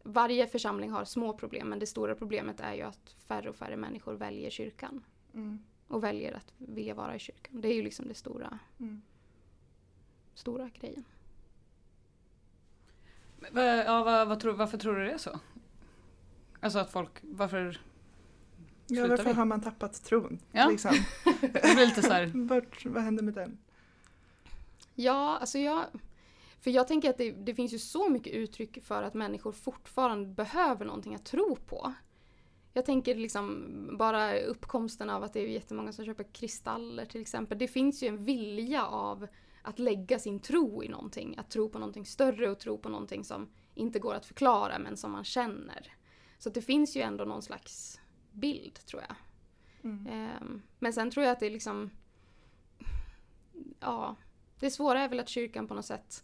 varje 0.08 0.48
församling 0.48 0.92
har 0.92 1.06
små 1.06 1.34
problem 1.34 1.70
men 1.70 1.80
det 1.80 1.88
stora 1.88 2.16
problemet 2.16 2.60
är 2.60 2.74
ju 2.74 2.82
att 2.82 3.16
färre 3.28 3.50
och 3.50 3.56
färre 3.56 3.78
människor 3.78 4.14
väljer 4.14 4.50
kyrkan. 4.50 5.04
Mm. 5.34 5.60
Och 5.88 6.04
väljer 6.04 6.34
att 6.34 6.54
vilja 6.58 6.94
vara 6.94 7.16
i 7.16 7.20
kyrkan. 7.20 7.62
Det 7.62 7.68
är 7.68 7.74
ju 7.74 7.82
liksom 7.84 8.08
det 8.08 8.14
stora, 8.14 8.60
Mm. 8.80 9.02
stora 10.34 10.70
grejen. 10.70 11.04
Va, 13.52 13.64
ja, 13.64 14.04
va, 14.04 14.26
vad 14.26 14.40
tror, 14.40 14.54
varför 14.54 14.78
tror 14.78 14.96
du 14.96 15.06
det 15.06 15.12
är 15.12 15.18
så? 15.18 15.40
Alltså 16.60 16.80
att 16.80 16.92
folk, 16.92 17.12
varför? 17.22 17.82
Ja, 18.88 19.08
varför 19.08 19.24
vi? 19.24 19.34
har 19.34 19.46
man 19.46 19.62
tappat 19.62 20.04
tron? 20.04 20.40
Ja. 20.52 20.70
Liksom? 20.70 20.92
Det 21.42 21.76
blir 21.76 21.86
lite 21.86 22.02
så 22.02 22.12
här, 22.14 22.32
Vart, 22.48 22.86
vad 22.86 23.04
händer 23.04 23.24
med 23.24 23.34
den? 23.34 23.58
Ja, 24.96 25.38
alltså 25.38 25.60
jag... 25.60 25.86
För 26.60 26.72
jag 26.72 26.88
tänker 26.88 27.10
att 27.10 27.18
det, 27.18 27.32
det 27.32 27.56
finns 27.56 27.74
ju 27.74 27.80
så 27.80 28.10
mycket 28.10 28.34
uttryck 28.34 28.84
för 28.84 29.04
att 29.04 29.14
människor 29.14 29.52
fortfarande 29.52 30.28
behöver 30.28 30.86
någonting 30.86 31.16
att 31.16 31.26
tro 31.26 31.56
på. 31.56 31.94
Jag 32.74 32.86
tänker 32.86 33.16
liksom 33.16 33.68
bara 33.98 34.40
uppkomsten 34.40 35.10
av 35.10 35.24
att 35.24 35.34
det 35.34 35.40
är 35.40 35.48
jättemånga 35.48 35.92
som 35.92 36.06
köper 36.06 36.24
kristaller 36.24 37.06
till 37.06 37.22
exempel. 37.22 37.58
Det 37.58 37.68
finns 37.68 38.04
ju 38.04 38.08
en 38.08 38.24
vilja 38.24 38.86
av 38.88 39.28
att 39.62 39.80
lägga 39.80 40.20
sin 40.20 40.40
tro 40.40 40.84
i 40.84 40.88
någonting. 40.88 41.38
Att 41.38 41.50
tro 41.50 41.70
på 41.70 41.80
någonting 41.80 42.06
större 42.06 42.50
och 42.50 42.60
tro 42.60 42.78
på 42.78 42.90
någonting 42.90 43.24
som 43.24 43.50
inte 43.76 44.00
går 44.00 44.14
att 44.14 44.26
förklara 44.26 44.80
men 44.80 44.98
som 44.98 45.12
man 45.12 45.24
känner. 45.24 45.94
Så 46.40 46.50
det 46.50 46.62
finns 46.62 46.96
ju 46.98 47.02
ändå 47.02 47.26
någon 47.26 47.42
slags 47.42 48.00
bild 48.32 48.86
tror 48.86 49.02
jag. 49.02 49.16
Mm. 49.84 50.08
Ehm, 50.08 50.62
Men 50.80 50.94
sen 50.94 51.12
tror 51.12 51.26
jag 51.26 51.32
att 51.32 51.40
det 51.40 51.46
är 51.46 51.52
liksom... 51.52 51.90
Ja, 53.80 54.16
det 54.60 54.72
svåra 54.72 55.02
är 55.02 55.10
väl 55.10 55.20
att 55.20 55.30
kyrkan 55.30 55.68
på 55.68 55.74
något 55.74 55.86
sätt 55.86 56.24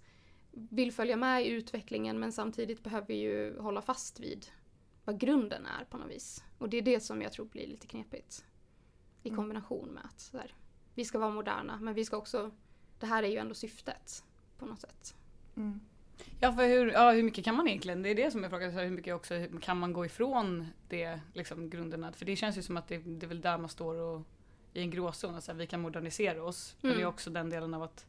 vill 0.54 0.92
följa 0.92 1.18
med 1.18 1.46
i 1.46 1.50
utvecklingen 1.50 2.20
men 2.20 2.32
samtidigt 2.32 2.84
behöver 2.84 3.14
ju 3.14 3.60
hålla 3.60 3.82
fast 3.82 4.20
vid 4.20 4.46
vad 5.06 5.20
grunden 5.20 5.66
är 5.66 5.86
på 5.86 5.98
något 5.98 6.10
vis. 6.12 6.44
Och 6.58 6.70
det 6.70 6.78
är 6.78 6.82
det 6.82 7.00
som 7.00 7.22
jag 7.22 7.32
tror 7.34 7.46
blir 7.46 7.68
lite 7.68 7.88
knepigt. 7.88 8.46
I 9.24 9.30
Mm. 9.30 9.38
kombination 9.38 9.90
med 9.90 10.04
att 10.06 10.20
så 10.20 10.38
här, 10.38 10.56
vi 10.96 11.06
ska 11.06 11.20
vara 11.20 11.32
moderna 11.32 11.78
men 11.82 11.94
vi 11.94 12.06
ska 12.06 12.18
också... 12.18 12.52
Det 13.00 13.06
här 13.06 13.24
är 13.24 13.28
ju 13.28 13.38
ändå 13.38 13.54
syftet 13.54 14.24
på 14.58 14.66
något 14.66 14.82
sätt. 14.82 15.16
Mm. 15.56 15.80
ja, 16.40 16.54
för 16.54 16.68
hur, 16.68 16.92
ja, 16.92 17.12
hur 17.12 17.24
mycket 17.24 17.46
kan 17.46 17.56
man 17.56 17.68
egentligen? 17.68 18.02
Det 18.02 18.10
är 18.10 18.16
det 18.16 18.32
som 18.32 18.42
jag 18.44 18.50
frågar, 18.52 18.72
så 18.72 18.78
här, 18.78 18.84
hur 18.84 18.92
mycket 18.92 19.16
också 19.16 19.34
kan 19.62 19.80
man 19.80 19.94
gå 19.94 20.06
ifrån 20.06 20.68
det, 20.90 21.20
liksom 21.34 21.70
grunderna? 21.70 22.12
För 22.12 22.26
det 22.26 22.36
känns 22.36 22.58
ju 22.58 22.62
som 22.62 22.78
att 22.78 22.88
det, 22.88 22.98
det 22.98 23.26
är 23.26 23.28
väl 23.28 23.42
där 23.42 23.58
man 23.58 23.70
står 23.70 23.96
och 23.96 24.22
i 24.74 24.82
en 24.82 24.90
gråzon, 24.92 25.36
att 25.36 25.44
så 25.44 25.52
här, 25.52 25.60
vi 25.60 25.68
kan 25.68 25.82
modernisera 25.82 26.44
oss. 26.44 26.76
Men 26.82 26.92
Mm. 26.92 26.98
det 27.00 27.04
är 27.04 27.08
också 27.08 27.30
den 27.30 27.50
delen 27.50 27.74
av 27.74 27.84
att 27.84 28.06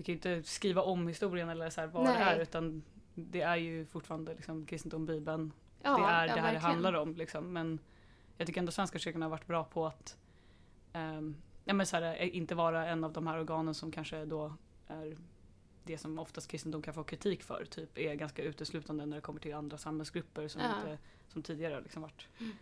vi 0.00 0.04
kan 0.04 0.12
ju 0.12 0.16
inte 0.16 0.42
skriva 0.48 0.82
om 0.82 1.08
historien 1.08 1.48
eller 1.48 1.70
så 1.70 1.86
vad 1.86 2.04
Nej. 2.04 2.14
det 2.14 2.20
är 2.20 2.38
utan 2.38 2.82
det 3.14 3.40
är 3.40 3.56
ju 3.56 3.86
fortfarande 3.86 4.34
liksom, 4.34 4.66
kristendom, 4.66 5.06
bibeln, 5.06 5.52
Ja, 5.82 5.96
det 5.98 6.04
är 6.04 6.26
ja, 6.26 6.34
det 6.34 6.40
här 6.40 6.52
det 6.52 6.58
handlar 6.58 6.92
om. 6.92 7.14
Liksom. 7.16 7.52
Men 7.52 7.78
jag 8.36 8.46
tycker 8.46 8.60
ändå 8.60 8.72
Svenska 8.72 8.98
kyrkan 8.98 9.22
har 9.22 9.28
varit 9.28 9.46
bra 9.46 9.64
på 9.64 9.86
att 9.86 10.16
ehm, 10.92 11.36
ja, 11.64 11.74
men 11.74 11.86
så 11.86 11.96
här, 11.96 12.16
eh, 12.22 12.36
inte 12.36 12.54
vara 12.54 12.86
en 12.86 13.04
av 13.04 13.12
de 13.12 13.26
här 13.26 13.38
organen 13.40 13.74
som 13.74 13.92
kanske 13.92 14.24
då 14.24 14.52
är 14.88 15.16
det 15.84 15.98
som 15.98 16.18
oftast 16.18 16.50
kristendom 16.50 16.82
kan 16.82 16.94
få 16.94 17.04
kritik 17.04 17.42
för. 17.42 17.64
Typ 17.64 17.98
är 17.98 18.14
ganska 18.14 18.42
uteslutande 18.42 19.06
när 19.06 19.16
det 19.16 19.20
kommer 19.22 19.40
till 19.40 19.54
andra 19.54 19.78
samhällsgrupper 19.78 20.48
som, 20.48 20.60
Ja. 20.62 20.76
inte, 20.80 20.98
som 21.28 21.42
tidigare 21.42 21.74
har 21.74 21.80
liksom 21.80 22.02
varit 22.02 22.28
Mm. 22.38 22.52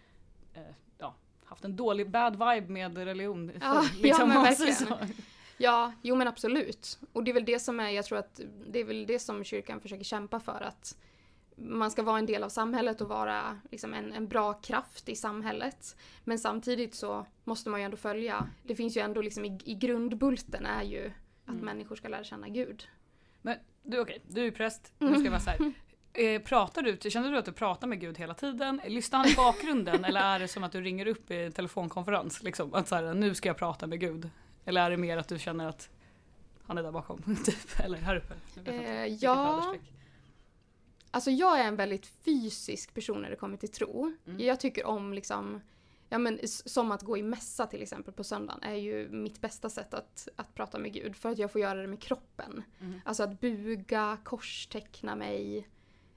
eh, 0.54 0.74
ja, 0.98 1.14
haft 1.44 1.64
en 1.64 1.76
dålig 1.76 2.10
bad 2.10 2.32
vibe 2.32 2.72
med 2.72 2.98
religion. 2.98 3.50
Ja, 3.60 3.82
förr, 3.82 4.06
ja, 4.06 4.26
men 4.26 4.42
verkligen. 4.42 5.14
Ja, 5.58 5.92
jo 6.02 6.16
men 6.16 6.28
absolut. 6.28 6.98
Och 7.12 7.24
det 7.24 7.30
är 7.30 7.32
väl 7.34 7.44
det 7.44 7.58
som 7.58 7.80
är, 7.80 7.88
jag 7.90 8.04
tror 8.04 8.18
att 8.18 8.40
det 8.66 8.78
är 8.80 8.84
väl 8.84 9.06
det 9.06 9.18
som 9.18 9.44
kyrkan 9.44 9.80
försöker 9.80 10.04
kämpa 10.04 10.40
för 10.40 10.60
att 10.60 10.96
man 11.56 11.90
ska 11.90 12.02
vara 12.02 12.18
en 12.18 12.26
del 12.26 12.42
av 12.44 12.48
samhället 12.48 13.00
och 13.00 13.08
vara 13.08 13.60
liksom 13.70 13.94
en, 13.94 14.12
en 14.12 14.28
bra 14.28 14.52
kraft 14.54 15.08
i 15.08 15.16
samhället. 15.16 15.96
Men 16.24 16.38
samtidigt 16.38 16.94
så 16.94 17.26
måste 17.44 17.70
man 17.70 17.80
ju 17.80 17.84
ändå 17.84 17.96
följa, 17.96 18.48
det 18.62 18.74
finns 18.74 18.96
ju 18.96 19.00
ändå 19.00 19.22
liksom 19.22 19.44
i, 19.44 19.58
i 19.64 19.74
grundbulten 19.74 20.66
är 20.66 20.82
ju 20.82 21.12
att 21.44 21.48
Mm. 21.54 21.64
människor 21.64 21.96
ska 21.96 22.08
lära 22.08 22.24
känna 22.24 22.48
Gud. 22.48 22.88
Men 23.42 23.56
du 23.82 24.00
okej, 24.00 24.22
du 24.28 24.46
är 24.46 24.50
präst. 24.50 24.92
Nu 24.98 25.06
Mm. 25.06 25.18
ska 25.18 25.24
jag 25.26 25.30
vara 25.30 25.40
så 25.40 25.50
här. 25.50 25.72
Eh, 26.12 26.42
pratar 26.42 26.82
du, 26.82 27.10
känner 27.10 27.30
du 27.32 27.38
att 27.38 27.44
du 27.44 27.52
pratar 27.52 27.86
med 27.86 28.00
Gud 28.00 28.18
hela 28.18 28.34
tiden? 28.34 28.80
Lyssnar 28.86 29.18
han 29.18 29.28
i 29.28 29.34
bakgrunden 29.34 30.04
eller 30.04 30.20
är 30.20 30.38
det 30.38 30.48
som 30.48 30.64
att 30.64 30.72
du 30.72 30.80
ringer 30.80 31.06
upp 31.06 31.30
i 31.30 31.36
en 31.44 31.52
telefonkonferens? 31.52 32.42
Liksom, 32.42 32.74
att 32.74 32.88
så 32.88 32.94
här, 32.94 33.14
nu 33.14 33.34
ska 33.34 33.48
jag 33.48 33.56
prata 33.56 33.86
med 33.86 34.00
Gud. 34.00 34.30
Eller 34.68 34.80
är 34.80 34.90
det 34.90 34.96
mer 34.96 35.16
att 35.16 35.28
du 35.28 35.38
känner 35.38 35.66
att 35.66 35.90
han 36.62 36.78
är 36.78 36.82
där 36.82 36.92
bakom? 36.92 37.36
Typ, 37.44 37.80
eller 37.80 37.98
här 37.98 38.16
uppe? 38.16 38.34
Eh, 38.70 39.06
ja. 39.06 39.74
Alltså 41.10 41.30
jag 41.30 41.60
är 41.60 41.64
en 41.64 41.76
väldigt 41.76 42.06
fysisk 42.06 42.94
person 42.94 43.22
när 43.22 43.30
det 43.30 43.36
kommer 43.36 43.56
till 43.56 43.70
tro. 43.70 44.16
Mm. 44.26 44.40
Jag 44.40 44.60
tycker 44.60 44.86
om 44.86 45.12
liksom, 45.12 45.60
ja 46.08 46.18
men 46.18 46.38
som 46.44 46.92
att 46.92 47.02
gå 47.02 47.16
i 47.16 47.22
mässa 47.22 47.66
till 47.66 47.82
exempel 47.82 48.14
på 48.14 48.24
söndagen 48.24 48.62
är 48.62 48.74
ju 48.74 49.08
mitt 49.08 49.40
bästa 49.40 49.70
sätt 49.70 49.94
att, 49.94 50.28
att 50.36 50.54
prata 50.54 50.78
med 50.78 50.92
Gud. 50.92 51.16
För 51.16 51.28
att 51.28 51.38
jag 51.38 51.52
får 51.52 51.60
göra 51.60 51.82
det 51.82 51.88
med 51.88 52.02
kroppen. 52.02 52.62
Mm. 52.80 53.00
Alltså 53.04 53.22
att 53.22 53.40
buga, 53.40 54.18
korsteckna 54.24 55.16
mig, 55.16 55.68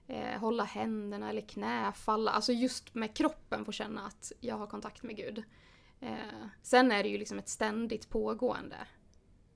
eh, 0.08 0.39
hålla 0.39 0.63
händerna 0.63 1.29
eller 1.29 1.41
knäfalla. 1.41 2.31
Alltså 2.31 2.51
just 2.53 2.93
med 2.93 3.15
kroppen 3.15 3.65
få 3.65 3.72
känna 3.72 4.05
att 4.05 4.31
jag 4.39 4.55
har 4.55 4.67
kontakt 4.67 5.03
med 5.03 5.17
Gud. 5.17 5.43
Eh, 6.01 6.48
sen 6.62 6.91
är 6.91 7.03
det 7.03 7.10
ju 7.10 7.17
liksom 7.17 7.39
ett 7.39 7.50
ständigt 7.50 8.10
pågående. 8.10 8.77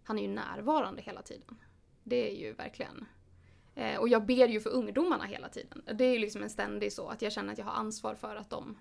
Han 0.03 0.17
är 0.17 0.21
ju 0.21 0.27
närvarande 0.27 1.01
hela 1.01 1.21
tiden. 1.21 1.57
Det 2.03 2.31
är 2.31 2.35
ju 2.35 2.53
verkligen. 2.53 3.05
Eh, 3.75 3.99
och 3.99 4.09
jag 4.09 4.25
ber 4.25 4.47
ju 4.47 4.59
för 4.59 4.69
ungdomarna 4.69 5.23
hela 5.23 5.49
tiden. 5.49 5.81
Det 5.93 6.05
är 6.05 6.13
ju 6.13 6.19
liksom 6.19 6.43
en 6.43 6.49
ständig 6.49 6.93
så 6.93 7.07
att 7.07 7.21
jag 7.21 7.31
känner 7.31 7.53
att 7.53 7.59
jag 7.59 7.65
har 7.65 7.73
ansvar 7.73 8.15
för 8.15 8.35
att 8.35 8.49
de 8.49 8.77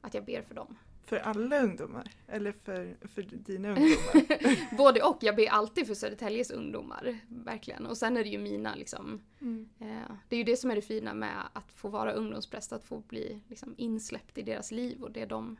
att 0.00 0.14
jag 0.14 0.24
ber 0.24 0.42
för 0.42 0.54
dem. 0.54 0.76
För 1.06 1.16
alla 1.16 1.62
ungdomar? 1.62 2.10
Eller 2.26 2.52
för, 2.52 2.96
för 3.00 3.22
dina 3.22 3.68
ungdomar? 3.76 4.76
Både 4.76 5.02
och. 5.02 5.18
Jag 5.20 5.36
ber 5.36 5.48
alltid 5.48 5.86
för 5.86 5.94
Södertäljes 5.94 6.50
ungdomar. 6.50 7.18
Verkligen. 7.28 7.86
Och 7.86 7.96
sen 7.96 8.16
är 8.16 8.24
det 8.24 8.30
ju 8.30 8.38
mina 8.38 8.74
liksom. 8.74 9.20
Mm. 9.40 9.68
Eh, 9.80 10.14
det 10.28 10.36
är 10.36 10.38
ju 10.38 10.44
det 10.44 10.56
som 10.56 10.70
är 10.70 10.74
det 10.74 10.82
fina 10.82 11.14
med 11.14 11.42
att 11.52 11.72
få 11.72 11.88
vara 11.88 12.12
ungdomspräst. 12.12 12.72
Att 12.72 12.84
få 12.84 12.98
bli 12.98 13.40
liksom, 13.48 13.74
insläppt 13.78 14.38
i 14.38 14.42
deras 14.42 14.70
liv 14.70 15.02
och 15.02 15.10
det 15.10 15.26
de 15.26 15.56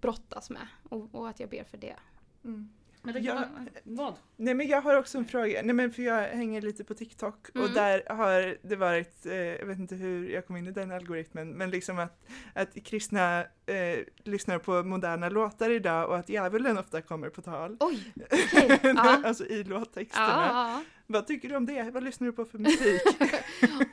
brottas 0.00 0.50
med. 0.50 0.66
Och, 0.88 1.08
och 1.14 1.28
att 1.28 1.40
jag 1.40 1.48
ber 1.48 1.64
för 1.64 1.76
det. 1.78 1.96
Mm. 2.44 2.68
Men 3.02 3.14
det 3.14 3.20
Ja. 3.20 3.32
kan 3.32 3.52
man, 3.52 3.68
vad? 3.84 4.14
Nej 4.36 4.54
men 4.54 4.68
jag 4.68 4.82
har 4.82 4.96
också 4.96 5.18
en 5.18 5.24
fråga, 5.24 5.60
nej 5.64 5.74
men 5.74 5.92
för 5.92 6.02
jag 6.02 6.28
hänger 6.28 6.60
lite 6.62 6.84
på 6.84 6.94
TikTok 6.94 7.48
och 7.48 7.56
Mm. 7.56 7.72
där 7.74 8.02
har 8.14 8.56
det 8.68 8.76
varit, 8.76 9.26
eh, 9.26 9.34
jag 9.34 9.66
vet 9.66 9.78
inte 9.78 9.94
hur 9.94 10.28
jag 10.28 10.46
kom 10.46 10.56
in 10.56 10.66
i 10.66 10.70
den 10.72 10.90
algoritmen, 10.92 11.50
men 11.52 11.70
liksom 11.70 11.98
att, 11.98 12.26
att 12.54 12.84
kristna 12.84 13.40
eh, 13.66 13.98
lyssnar 14.24 14.58
på 14.58 14.82
moderna 14.82 15.28
låtar 15.28 15.70
idag 15.70 16.08
och 16.08 16.16
att 16.16 16.28
djävulen 16.28 16.78
ofta 16.78 17.02
kommer 17.02 17.28
på 17.28 17.42
tal. 17.42 17.76
Oj! 17.80 18.12
Ja. 18.82 19.22
alltså 19.24 19.46
i 19.46 19.64
låttexterna. 19.64 20.84
Vad 21.06 21.26
tycker 21.26 21.48
du 21.48 21.56
om 21.56 21.66
det? 21.66 21.90
Vad 21.90 22.04
lyssnar 22.04 22.26
du 22.26 22.32
på 22.32 22.44
för 22.44 22.58
musik? 22.58 23.02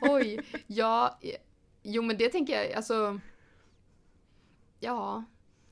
Oj. 0.00 0.40
Ja. 0.66 1.18
Jo 1.82 2.02
men 2.02 2.16
det 2.16 2.28
tänker 2.28 2.52
jag, 2.62 2.72
alltså. 2.72 3.20
Ja. 4.80 5.24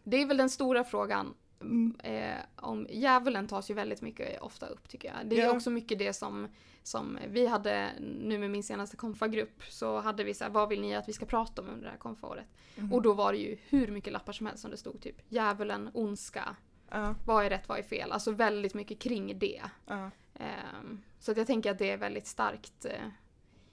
Det 0.08 0.16
är 0.22 0.26
väl 0.26 0.36
den 0.36 0.50
stora 0.50 0.84
frågan. 0.84 1.34
Mm. 1.60 1.96
Eh, 2.02 2.38
om, 2.56 2.86
djävulen 2.90 3.46
tas 3.46 3.70
ju 3.70 3.74
väldigt 3.74 4.02
mycket 4.02 4.40
ofta 4.40 4.66
upp 4.66 4.88
tycker 4.88 5.08
jag. 5.08 5.26
Det 5.26 5.40
är 5.40 5.44
Ja. 5.44 5.52
också 5.56 5.70
mycket 5.70 5.98
det 5.98 6.12
som, 6.12 6.48
som 6.82 7.18
vi 7.28 7.46
hade 7.46 7.90
nu 8.20 8.38
med 8.38 8.50
min 8.50 8.62
senaste 8.62 8.96
konfagrupp 8.96 9.62
så 9.68 10.00
hade 10.00 10.24
vi 10.24 10.34
så 10.34 10.44
här, 10.44 10.50
vad 10.50 10.68
vill 10.68 10.80
ni 10.80 10.94
att 10.96 11.08
vi 11.08 11.12
ska 11.12 11.26
prata 11.26 11.62
om 11.62 11.68
under 11.68 11.84
det 11.84 11.90
här 11.90 11.98
konfaåret? 11.98 12.46
Mm. 12.76 12.92
Och 12.92 13.02
då 13.02 13.12
var 13.12 13.32
det 13.32 13.38
ju 13.38 13.58
hur 13.68 13.88
mycket 13.88 14.12
lappar 14.12 14.32
som 14.32 14.46
helst 14.46 14.62
som 14.62 14.70
det 14.70 14.76
stod 14.76 15.00
typ 15.00 15.16
djävulen, 15.28 15.90
ondska, 15.94 16.56
Ja, 16.90 17.14
vad 17.26 17.44
är 17.44 17.50
rätt, 17.50 17.68
vad 17.68 17.78
är 17.78 17.82
fel? 17.82 18.12
Alltså 18.12 18.30
väldigt 18.30 18.74
mycket 18.74 18.98
kring 18.98 19.38
det. 19.38 19.62
ja, 19.86 20.10
Ehm, 20.34 21.02
så 21.18 21.30
att 21.30 21.36
jag 21.36 21.46
tänker 21.46 21.70
att 21.70 21.78
det 21.78 21.90
är 21.90 21.96
väldigt 21.96 22.26
starkt 22.26 22.84
eh, 22.84 23.08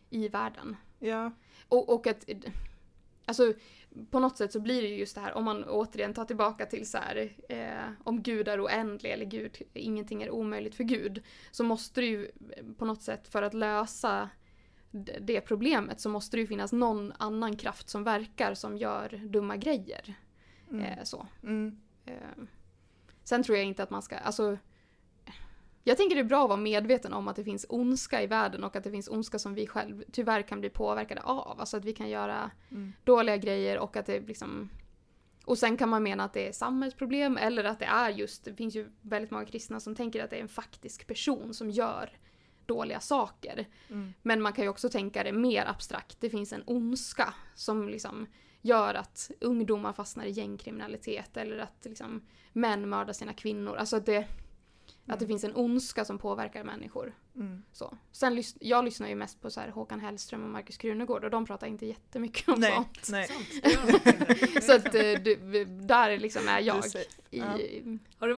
i 0.10 0.28
världen. 0.28 0.76
ja. 1.00 1.32
Och, 1.68 1.94
och 1.94 2.08
att, 2.08 2.30
alltså 3.26 3.54
på 4.12 4.20
något 4.20 4.38
sätt 4.38 4.52
så 4.52 4.60
blir 4.60 4.82
det 4.82 4.88
ju 4.88 4.96
just 4.96 5.16
det 5.16 5.22
här 5.22 5.34
om 5.34 5.44
man 5.46 5.64
återigen 5.64 6.14
tar 6.14 6.26
tillbaka 6.26 6.66
till 6.66 6.90
så 6.90 6.98
här, 6.98 7.34
eh, 7.50 7.92
om 8.04 8.22
Gud 8.22 8.48
är 8.48 8.66
oändlig 8.66 9.12
eller 9.12 9.26
Gud, 9.26 9.58
ingenting 9.74 10.24
är 10.24 10.30
omöjligt 10.30 10.76
för 10.76 10.84
Gud. 10.84 11.24
Så 11.52 11.64
måste 11.64 12.02
det 12.02 12.08
ju 12.08 12.32
på 12.78 12.86
något 12.86 13.02
sätt 13.02 13.28
för 13.28 13.42
att 13.42 13.54
lösa 13.54 14.30
det 15.22 15.42
problemet 15.42 16.00
så 16.00 16.10
måste 16.10 16.38
det 16.38 16.42
ju 16.42 16.48
finnas 16.48 16.72
någon 16.72 17.14
annan 17.18 17.56
kraft 17.56 17.90
som 17.90 18.04
verkar 18.04 18.54
som 18.54 18.78
gör 18.78 19.22
dumma 19.26 19.58
grejer. 19.58 20.16
Mm. 20.72 20.84
Eh, 20.84 21.04
så. 21.04 21.28
Mm. 21.44 21.82
Eh, 22.06 22.44
sen 23.24 23.44
tror 23.44 23.58
jag 23.58 23.68
inte 23.68 23.84
att 23.84 23.90
man 23.90 24.02
ska, 24.02 24.18
alltså 24.18 24.58
jag 25.84 25.98
tänker 25.98 26.16
det 26.16 26.22
är 26.22 26.26
bra 26.26 26.44
att 26.44 26.50
vara 26.50 26.60
medveten 26.60 27.14
om 27.14 27.28
att 27.28 27.36
det 27.36 27.44
finns 27.44 27.66
ondska 27.70 28.22
i 28.22 28.28
världen 28.28 28.64
och 28.64 28.76
att 28.76 28.84
det 28.84 28.92
finns 28.92 29.08
ondska 29.08 29.40
som 29.40 29.54
vi 29.54 29.68
själv 29.68 30.04
tyvärr 30.12 30.42
kan 30.42 30.60
bli 30.60 30.70
påverkade 30.70 31.22
av. 31.22 31.60
Alltså 31.60 31.78
att 31.78 31.86
vi 31.86 31.94
kan 31.94 32.10
göra 32.10 32.52
Mm. 32.72 32.94
dåliga 33.04 33.38
grejer 33.38 33.80
och 33.80 33.98
att 33.98 34.06
det 34.06 34.20
liksom... 34.20 34.70
Och 35.46 35.58
sen 35.58 35.78
kan 35.78 35.90
man 35.90 36.04
mena 36.04 36.24
att 36.24 36.34
det 36.34 36.48
är 36.48 36.52
samhällsproblem 36.52 37.38
eller 37.38 37.64
att 37.64 37.80
det 37.80 37.86
är 37.86 38.10
just, 38.10 38.46
det 38.46 38.54
finns 38.54 38.76
ju 38.76 38.92
väldigt 39.02 39.32
många 39.32 39.46
kristna 39.46 39.80
som 39.80 39.96
tänker 39.96 40.24
att 40.24 40.30
det 40.30 40.36
är 40.36 40.42
en 40.42 40.48
faktisk 40.48 41.08
person 41.08 41.54
som 41.54 41.70
gör 41.70 42.10
dåliga 42.66 43.00
saker. 43.00 43.68
Mm. 43.90 44.14
Men 44.22 44.42
man 44.42 44.54
kan 44.54 44.64
ju 44.64 44.70
också 44.70 44.90
tänka 44.90 45.24
det 45.24 45.32
mer 45.32 45.66
abstrakt. 45.66 46.18
Det 46.20 46.30
finns 46.30 46.54
en 46.54 46.64
ondska 46.66 47.34
som 47.56 47.90
liksom 47.90 48.28
gör 48.62 48.94
att 48.94 49.32
ungdomar 49.42 49.94
fastnar 49.94 50.26
i 50.26 50.30
gängkriminalitet 50.30 51.38
eller 51.38 51.58
att 51.58 51.86
liksom 51.86 52.22
män 52.54 52.90
mördar 52.90 53.14
sina 53.14 53.34
kvinnor. 53.34 53.76
Alltså 53.76 53.96
att 53.96 54.06
det, 54.06 54.28
att 55.08 55.20
det 55.20 55.28
finns 55.28 55.44
en 55.44 55.56
ondska 55.56 56.06
som 56.06 56.18
påverkar 56.18 56.64
människor. 56.64 57.14
Mm. 57.36 57.64
Så. 57.72 57.98
Sen 58.12 58.34
lys- 58.40 58.58
jag 58.60 58.86
lyssnar 58.86 59.08
ju 59.08 59.16
mest 59.16 59.42
på 59.42 59.50
så 59.50 59.60
här 59.60 59.70
Håkan 59.70 60.00
Hellström 60.00 60.44
och 60.44 60.50
Markus 60.50 60.78
Krunegård 60.78 61.24
och 61.24 61.30
de 61.30 61.46
pratar 61.46 61.68
inte 61.68 61.86
jättemycket 61.86 62.50
om 62.50 62.60
Nej, 62.60 62.74
sånt. 62.74 63.10
nej. 63.12 63.28
Så 64.62 64.76
att 64.76 64.86
eh, 64.96 65.02
du, 65.24 65.66
där 65.66 66.18
liksom 66.20 66.48
är 66.48 66.60
jag. 66.60 66.84
I, 67.32 67.40
ja. 68.20 68.38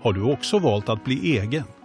Har 0.00 0.12
du 0.12 0.22
också 0.32 0.58
valt 0.58 0.88
att 0.88 1.04
bli 1.04 1.38
egen? 1.38 1.64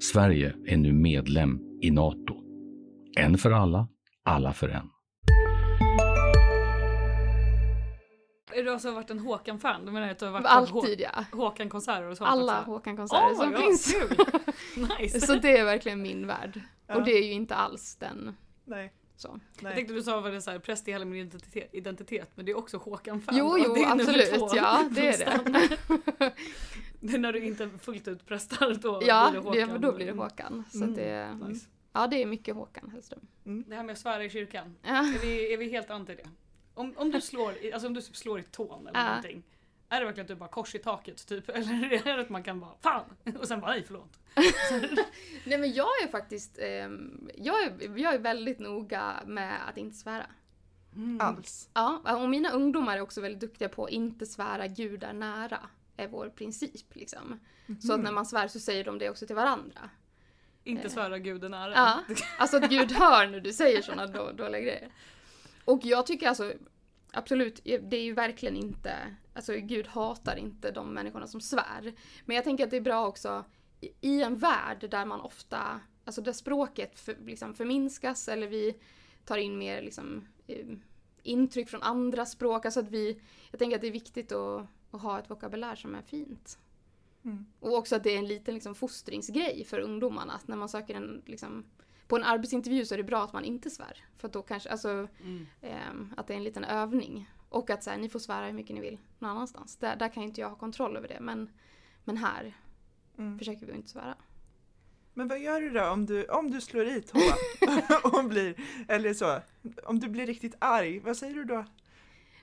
Sverige 0.00 0.54
är 0.66 0.76
nu 0.76 0.92
medlem 0.92 1.60
i 1.82 1.90
Nato. 1.90 2.34
En 3.16 3.38
för 3.38 3.50
alla, 3.50 3.88
alla 4.24 4.52
för 4.52 4.68
en. 4.68 4.90
Är 8.52 8.62
du 8.62 8.70
alltså 8.70 8.90
varit 8.90 9.10
en 9.10 9.18
Håkan-fan? 9.18 9.86
Du 9.86 9.92
menar 9.92 10.08
att 10.08 10.18
du 10.18 10.24
har 10.24 10.32
varit 10.32 10.46
alltid 10.46 11.00
ja. 11.00 11.24
på 11.30 11.36
Hå- 11.36 11.40
Håkan-konserter 11.40 12.04
och 12.10 12.16
sånt 12.16 12.30
Alla? 12.30 12.62
Håkan-konserter 12.62 13.32
Oh 13.32 13.36
som 13.36 13.50
God, 13.52 13.60
finns. 13.60 13.96
Nice. 14.98 15.20
Så 15.20 15.34
det 15.34 15.58
är 15.58 15.64
verkligen 15.64 16.02
min 16.02 16.26
värld. 16.26 16.60
Ja. 16.86 16.94
Och 16.96 17.04
det 17.04 17.12
är 17.12 17.26
ju 17.26 17.32
inte 17.32 17.54
alls 17.54 17.96
den 17.96 18.36
Nej, 18.64 18.92
så. 19.16 19.40
Jag 19.62 19.74
tänkte 19.74 19.94
du 19.94 20.02
sa 20.02 20.20
var 20.20 20.30
det 20.30 20.40
så 20.42 20.50
här, 20.50 20.58
präst 20.58 20.88
i 20.88 20.92
hela 20.92 21.04
min 21.04 21.20
identitet, 21.26 21.68
identitet 21.72 22.30
men 22.34 22.46
det 22.46 22.52
är 22.52 22.56
också 22.56 22.76
Håkan-fan. 22.76 23.36
Jo, 23.36 23.46
och 23.46 23.58
jo, 23.58 23.74
det 23.74 23.80
är 23.82 23.94
nummer 23.94 24.02
absolut. 24.02 24.34
två 24.38 24.48
Ja, 24.56 24.84
det 24.90 25.08
är 25.08 25.18
det. 25.18 26.32
det 27.00 27.14
är 27.14 27.18
när 27.18 27.32
du 27.32 27.44
inte 27.44 27.70
fullt 27.82 28.08
ut 28.08 28.26
prästar 28.26 28.74
då 28.74 29.02
Ja, 29.06 29.30
blir 29.30 29.40
det 29.52 29.64
Håkan. 29.64 29.80
då 29.80 29.92
blir 29.92 30.06
det 30.06 30.12
Håkan. 30.12 30.64
Så 30.72 30.78
Mm. 30.82 30.94
det, 30.94 31.34
Nice. 31.48 31.66
ja, 31.92 32.06
det 32.06 32.22
är 32.22 32.26
mycket 32.26 32.54
Håkan 32.54 32.90
Hellström. 32.90 33.26
Det 33.44 33.74
här 33.76 33.82
med 33.82 33.92
att 33.92 33.98
svära 33.98 34.24
i 34.24 34.30
kyrkan, 34.30 34.76
Ja. 34.82 34.90
är 34.98 35.18
vi, 35.26 35.52
är 35.54 35.58
vi 35.58 35.68
helt 35.70 35.90
anti 35.90 36.14
det? 36.14 36.28
Om, 36.74 36.94
om 36.96 37.10
du 37.10 37.20
slår 37.30 37.52
i, 37.60 37.72
alltså 37.72 37.86
om 37.86 37.94
du 37.94 38.02
slår 38.02 38.40
i 38.40 38.42
tån 38.42 38.86
eller 38.88 39.00
Ja. 39.00 39.06
någonting. 39.06 39.42
Är 39.88 40.00
det 40.00 40.06
verkligen 40.06 40.24
att 40.24 40.28
du 40.28 40.34
bara 40.34 40.48
kors 40.48 40.74
i 40.74 40.78
taket 40.78 41.26
typ? 41.26 41.48
Eller 41.54 41.92
är 41.92 42.16
det 42.16 42.22
att 42.22 42.28
man 42.28 42.42
kan 42.42 42.60
bara 42.60 42.74
fan 42.80 43.04
och 43.40 43.48
sen 43.48 43.60
bara 43.60 43.70
nej 43.70 43.84
förlåt. 43.86 44.18
Nej 45.44 45.58
men 45.58 45.72
jag 45.72 45.88
är 46.04 46.08
faktiskt, 46.08 46.58
ehm, 46.58 47.30
jag, 47.36 47.62
är, 47.62 47.98
jag 47.98 48.14
är 48.14 48.18
väldigt 48.18 48.58
noga 48.58 49.22
med 49.26 49.68
att 49.68 49.76
inte 49.76 49.96
svära. 49.96 50.26
Mm. 50.96 51.20
Alls. 51.20 51.70
Ja, 51.74 52.16
och 52.16 52.28
mina 52.28 52.50
ungdomar 52.50 52.96
är 52.96 53.00
också 53.00 53.20
väldigt 53.20 53.40
duktiga 53.40 53.68
på 53.68 53.84
att 53.84 53.90
inte 53.90 54.26
svära 54.26 54.66
gudar 54.66 55.12
nära. 55.12 55.60
Är 55.96 56.08
vår 56.08 56.28
princip 56.28 56.94
liksom. 56.94 57.40
Så 57.80 57.94
att 57.94 58.00
när 58.00 58.12
man 58.12 58.26
svär 58.26 58.48
så 58.48 58.60
säger 58.60 58.84
de 58.84 58.98
det 58.98 59.10
också 59.10 59.26
till 59.26 59.36
varandra. 59.36 59.90
Inte 60.64 60.90
svära 60.90 61.18
guden 61.18 61.50
nära. 61.50 61.72
Ja, 61.74 62.14
alltså 62.38 62.56
att 62.56 62.70
Gud 62.70 62.92
hör 62.92 63.26
när 63.26 63.40
du 63.40 63.52
säger 63.52 63.82
sådana 63.82 64.06
då, 64.06 64.32
dåliga 64.32 64.60
grejer. 64.60 64.88
Och 65.64 65.80
jag 65.82 66.06
tycker 66.06 66.28
alltså, 66.28 66.52
absolut, 67.14 67.60
det 67.64 67.96
är 67.96 68.02
ju 68.02 68.12
verkligen 68.12 68.56
inte, 68.56 69.14
alltså 69.34 69.52
Gud 69.56 69.86
hatar 69.86 70.36
inte 70.36 70.70
de 70.70 70.94
människorna 70.94 71.26
som 71.26 71.40
svär. 71.40 71.92
Men 72.24 72.36
jag 72.36 72.44
tänker 72.44 72.64
att 72.64 72.70
det 72.70 72.76
är 72.76 72.80
bra 72.80 73.06
också 73.06 73.44
i- 74.00 74.22
en 74.22 74.36
värld 74.38 74.90
där 74.90 75.04
man 75.04 75.20
ofta, 75.20 75.80
alltså 76.04 76.20
där 76.22 76.32
språket 76.32 77.00
för, 77.00 77.16
liksom 77.26 77.54
förminskas 77.54 78.28
eller 78.28 78.48
vi 78.48 78.76
tar 79.24 79.36
in 79.38 79.58
mer 79.58 79.82
liksom 79.82 80.24
eh, 80.46 80.66
intryck 81.22 81.68
från 81.68 81.82
andra 81.82 82.26
språk. 82.26 82.64
Alltså 82.64 82.80
att 82.80 82.90
vi, 82.90 83.20
jag 83.50 83.58
tänker 83.58 83.76
att 83.76 83.80
det 83.80 83.86
är 83.88 83.92
viktigt 83.92 84.32
att, 84.32 84.66
att 84.90 85.00
ha 85.02 85.18
ett 85.18 85.30
vokabulär 85.30 85.76
som 85.76 85.94
är 85.94 86.02
fint. 86.02 86.58
Mm. 87.24 87.46
Och 87.60 87.74
också 87.74 87.96
att 87.96 88.04
det 88.04 88.10
är 88.14 88.18
en 88.18 88.26
liten 88.28 88.54
liksom, 88.54 88.74
fostringsgrej 88.74 89.64
för 89.64 89.78
ungdomarna. 89.78 90.32
Att 90.32 90.48
när 90.48 90.56
man 90.56 90.68
söker 90.68 90.94
en, 90.94 91.22
liksom, 91.26 91.64
på 92.08 92.16
en 92.16 92.24
arbetsintervju 92.24 92.84
så 92.84 92.94
är 92.94 92.98
det 92.98 93.04
bra 93.04 93.24
att 93.24 93.32
man 93.32 93.44
inte 93.44 93.70
svär. 93.70 94.04
För 94.16 94.28
att 94.28 94.32
då 94.32 94.42
kanske, 94.42 94.70
alltså, 94.70 94.88
Mm. 95.20 95.46
ehm, 95.62 96.14
att 96.16 96.26
det 96.26 96.32
är 96.32 96.36
en 96.36 96.44
liten 96.44 96.64
övning. 96.64 97.30
Och 97.48 97.70
att 97.70 97.84
så 97.84 97.90
här, 97.90 97.98
ni 97.98 98.08
får 98.08 98.18
svära 98.18 98.46
hur 98.46 98.52
mycket 98.52 98.74
ni 98.74 98.80
vill 98.80 98.98
någon 99.18 99.30
annanstans. 99.30 99.76
Där, 99.76 99.96
där 99.96 100.08
kan 100.08 100.22
inte 100.22 100.40
jag 100.40 100.48
ha 100.48 100.56
kontroll 100.56 100.96
över 100.96 101.08
det. 101.08 101.20
Men, 101.20 101.50
men 102.04 102.16
här 102.16 102.56
Mm. 103.18 103.38
försöker 103.38 103.66
vi 103.66 103.72
inte 103.72 103.88
svära. 103.90 104.14
Men 105.14 105.28
vad 105.28 105.38
gör 105.40 105.60
du 105.60 105.70
då 105.70 105.88
om 105.90 106.06
du, 106.06 106.24
om 106.26 106.50
du 106.50 106.60
slår 106.60 106.84
i 106.86 107.02
tå 107.02 107.18
och 108.18 108.24
blir, 108.24 108.54
eller 108.88 109.14
så, 109.14 109.40
om 109.84 110.00
du 110.00 110.08
blir 110.08 110.26
riktigt 110.26 110.54
arg, 110.58 110.98
vad 110.98 111.16
säger 111.16 111.34
du 111.34 111.44
då? 111.44 111.64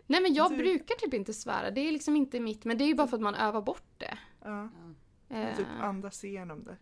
Nej 0.08 0.22
men 0.22 0.34
jag 0.34 0.52
Du- 0.52 0.58
brukar 0.58 0.96
typ 0.96 1.14
inte 1.14 1.34
svära. 1.34 1.72
Det 1.72 1.82
är 1.82 1.92
liksom 1.92 2.16
inte 2.16 2.40
mitt. 2.40 2.66
Men 2.66 2.78
det 2.78 2.84
är 2.84 2.88
ju 2.88 2.96
bara 2.96 3.08
för 3.08 3.18
att 3.18 3.24
man 3.24 3.36
övar 3.36 3.62
bort 3.62 3.84
det. 3.98 4.18
Ja, 4.44 4.70
Eh, 5.30 5.58
typ 5.58 5.68
andas 5.80 6.24
igenom 6.24 6.64
det. 6.64 6.78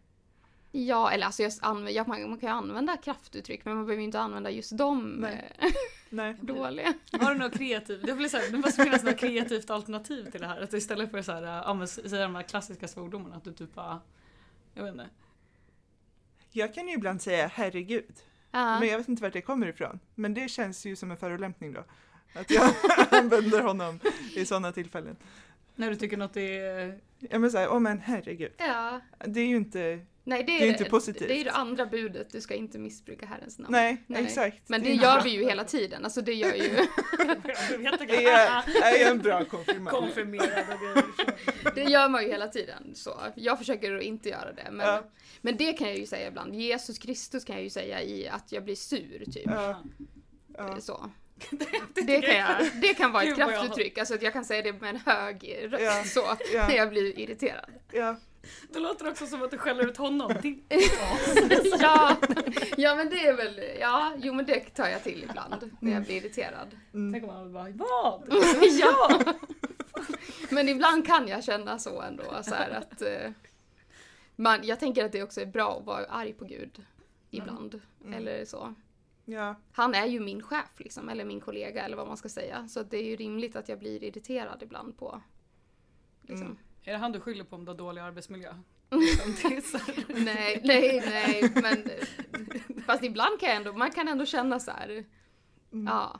Ja, 0.72 1.12
eller 1.12 1.26
alltså 1.26 1.44
jag 1.44 1.52
använder, 1.62 1.92
jag, 1.92 2.08
man, 2.08 2.30
man 2.30 2.40
kan 2.40 2.50
ju 2.50 2.56
använda 2.56 2.98
kraftuttryck 2.98 3.66
men 3.66 3.76
man 3.76 3.86
behöver 3.86 4.02
ju 4.02 4.06
inte 4.06 4.20
använda 4.20 4.50
just 4.50 4.78
de 4.78 5.10
Nej. 5.10 5.52
eh, 5.58 5.72
Nej. 6.10 6.36
dåliga. 6.42 6.94
Har 7.12 7.34
du 7.34 7.40
något 7.40 7.58
kreativt? 7.58 8.06
Det, 8.06 8.14
blir 8.14 8.28
så 8.30 8.38
här, 8.38 8.52
det 8.52 8.58
måste 8.58 8.84
finnas 8.84 9.04
något 9.04 9.18
kreativt 9.18 9.70
alternativ 9.70 10.32
till 10.32 10.42
det 10.42 10.48
här. 10.48 10.62
Att 10.62 10.74
istället 10.74 11.12
för 11.12 11.44
ja, 11.46 11.74
men, 11.74 11.88
säga 11.88 12.24
de 12.24 12.36
här 12.36 12.44
klassiska 12.44 12.88
svordomarna 12.88 13.36
att 13.36 13.44
du 13.44 13.54
typ 13.54 13.74
bara, 13.74 14.02
jag 14.74 14.84
vet 14.84 14.92
inte. 14.92 15.10
Jag 16.52 16.74
kan 16.74 16.88
ju 16.88 16.94
ibland 16.94 17.22
säga 17.22 17.48
herregud, 17.48 18.16
Ja. 18.52 18.80
men 18.80 18.88
jag 18.90 18.98
vet 18.98 19.10
inte 19.10 19.24
vart 19.24 19.34
det 19.34 19.42
kommer 19.42 19.68
ifrån. 19.68 20.00
Men 20.16 20.34
det 20.34 20.50
känns 20.50 20.86
ju 20.86 20.96
som 20.96 21.12
en 21.12 21.18
förolämpning 21.18 21.74
då. 21.74 21.84
Att 22.34 22.52
jag 22.52 22.72
använder 23.12 23.62
honom 23.62 24.00
i 24.36 24.46
sådana 24.46 24.72
tillfällen. 24.72 25.16
När 25.76 25.90
du 25.90 25.96
tycker 25.96 26.18
något 26.18 26.38
är... 26.38 27.00
Ja 27.20 27.40
men 27.40 27.52
såhär, 27.52 27.70
åh 27.70 27.80
men 27.80 28.00
herregud. 28.00 28.52
ja. 28.58 29.02
Det 29.26 29.40
är 29.40 29.48
ju 29.48 29.56
inte, 29.56 30.00
Nej, 30.30 30.44
det 30.44 30.56
är, 30.56 30.60
Det 30.60 30.66
är 30.66 30.70
inte 30.70 30.86
positivt. 30.86 31.28
Det 31.28 31.42
är 31.42 31.44
det 31.44 31.52
andra 31.52 31.86
budet, 31.86 32.32
du 32.32 32.42
ska 32.42 32.54
inte 32.54 32.80
missbruka 32.80 33.26
Herrens 33.26 33.60
namn. 33.60 33.72
nej, 33.72 34.04
Nej. 34.08 34.24
exakt. 34.24 34.70
Men 34.70 34.84
det 34.84 34.90
inte 34.90 35.06
gör 35.06 35.22
vi 35.24 35.30
ju 35.30 35.44
hela 35.46 35.64
tiden, 35.64 36.04
alltså 36.04 36.22
det 36.22 36.34
gör 36.34 36.54
ju, 36.54 36.70
Det 38.08 38.26
är, 38.26 39.12
en 39.12 39.20
bra 39.20 39.46
konfirmation. 39.46 40.00
konfirmerad 40.02 40.66
det 41.76 41.84
gör 41.84 42.10
man 42.10 42.24
ju 42.24 42.30
hela 42.30 42.48
tiden. 42.48 42.96
Så 42.96 43.20
jag 43.36 43.58
försöker 43.58 43.96
att 43.96 44.04
inte 44.04 44.30
göra 44.30 44.54
det. 44.54 44.68
Men, 44.72 44.88
Ja. 44.88 45.04
men 45.42 45.58
det 45.58 45.74
kan 45.74 45.88
jag 45.88 45.98
ju 45.98 46.06
säga 46.06 46.28
ibland. 46.28 46.56
Jesus 46.56 46.98
Kristus 47.00 47.44
kan 47.46 47.56
jag 47.56 47.64
ju 47.64 47.70
säga 47.70 48.02
i 48.02 48.28
att 48.28 48.52
jag 48.52 48.64
blir 48.64 48.76
sur, 48.76 49.24
typ. 49.32 49.44
Ja, 49.46 49.84
ja. 50.58 50.80
Så. 50.80 51.10
Det 51.94 52.22
kan, 52.22 52.36
jag, 52.36 52.56
det 52.82 52.94
kan 52.94 53.12
vara 53.12 53.24
ett 53.24 53.36
kraftuttryck, 53.36 53.98
alltså 53.98 54.14
att 54.14 54.22
jag 54.22 54.34
kan 54.34 54.46
säga 54.46 54.62
det 54.62 54.74
med 54.74 54.90
en 54.90 55.02
hög 55.06 55.58
röst 55.62 55.84
Ja. 55.84 56.04
så, 56.04 56.38
Ja. 56.54 56.68
när 56.68 56.76
jag 56.76 56.90
blir 56.90 57.20
irriterad. 57.20 57.70
Det 58.74 58.80
låter 58.80 59.10
också 59.10 59.26
som 59.26 59.44
att 59.44 59.52
du 59.52 59.58
skäller 59.58 59.88
ut 59.88 59.98
honom. 59.98 60.32
Din 60.42 60.64
ja, 61.80 62.18
ja 62.78 62.96
men 62.96 63.10
det 63.10 63.28
är 63.28 63.34
väl, 63.38 63.62
ja, 63.80 64.14
jo 64.18 64.34
men 64.34 64.46
det 64.46 64.60
tar 64.60 64.88
jag 64.88 65.04
till 65.04 65.24
ibland 65.30 65.72
när 65.80 65.92
jag 65.92 66.04
blir 66.04 66.16
irriterad. 66.16 66.78
Mm. 66.94 67.14
Tänk 67.14 67.24
om 67.24 67.30
han 67.30 67.54
bara 67.54 67.70
vad? 67.70 68.24
ja! 68.80 69.20
Men 70.50 70.70
ibland 70.70 71.08
kan 71.08 71.28
jag 71.28 71.44
känna 71.44 71.80
så 71.80 72.02
ändå, 72.02 72.24
så 72.44 72.56
här 72.56 72.70
att 72.70 73.02
eh, 73.02 73.32
man, 74.36 74.60
jag 74.64 74.80
tänker 74.80 75.06
att 75.06 75.12
det 75.12 75.24
också 75.24 75.42
är 75.42 75.46
bra 75.46 75.78
att 75.80 75.86
vara 75.86 76.06
arg 76.06 76.34
på 76.34 76.46
Gud 76.46 76.86
ibland, 77.32 77.82
Mm. 78.06 78.14
eller 78.14 78.46
så. 78.46 78.74
Ja. 79.26 79.56
Han 79.72 79.96
är 79.96 80.06
ju 80.06 80.20
min 80.20 80.42
chef 80.42 80.70
liksom, 80.78 81.10
eller 81.10 81.26
min 81.26 81.42
kollega 81.42 81.84
eller 81.86 81.98
vad 81.98 82.08
man 82.08 82.18
ska 82.18 82.30
säga. 82.30 82.68
Så 82.68 82.84
det 82.84 82.98
är 82.98 83.04
ju 83.04 83.16
rimligt 83.16 83.56
att 83.56 83.70
jag 83.70 83.80
blir 83.80 84.04
irriterad 84.04 84.64
ibland 84.64 84.98
på 84.98 85.22
liksom. 86.22 86.46
Mm. 86.48 86.58
Är 86.90 86.94
det 86.94 87.00
han 87.00 87.12
du 87.12 87.20
skyller 87.20 87.44
på 87.44 87.56
om 87.56 87.66
du 87.66 87.72
har 87.72 87.78
dålig 87.78 88.02
arbetsmiljö? 88.02 88.54
Liksom, 88.92 89.50
det 89.50 89.62
så 89.66 89.78
här- 89.78 90.06
Nej, 90.26 90.62
nej, 90.64 91.02
nej, 91.06 91.52
men 91.56 91.90
fast 92.86 93.04
ibland 93.04 93.40
kan 93.40 93.50
jag 93.50 93.56
ändå, 93.58 93.74
man 93.74 93.92
kan 93.92 94.08
ändå 94.08 94.26
känna 94.26 94.60
så 94.60 94.72
här. 94.72 94.90
Mm. 95.72 95.88
Ja. 95.88 96.20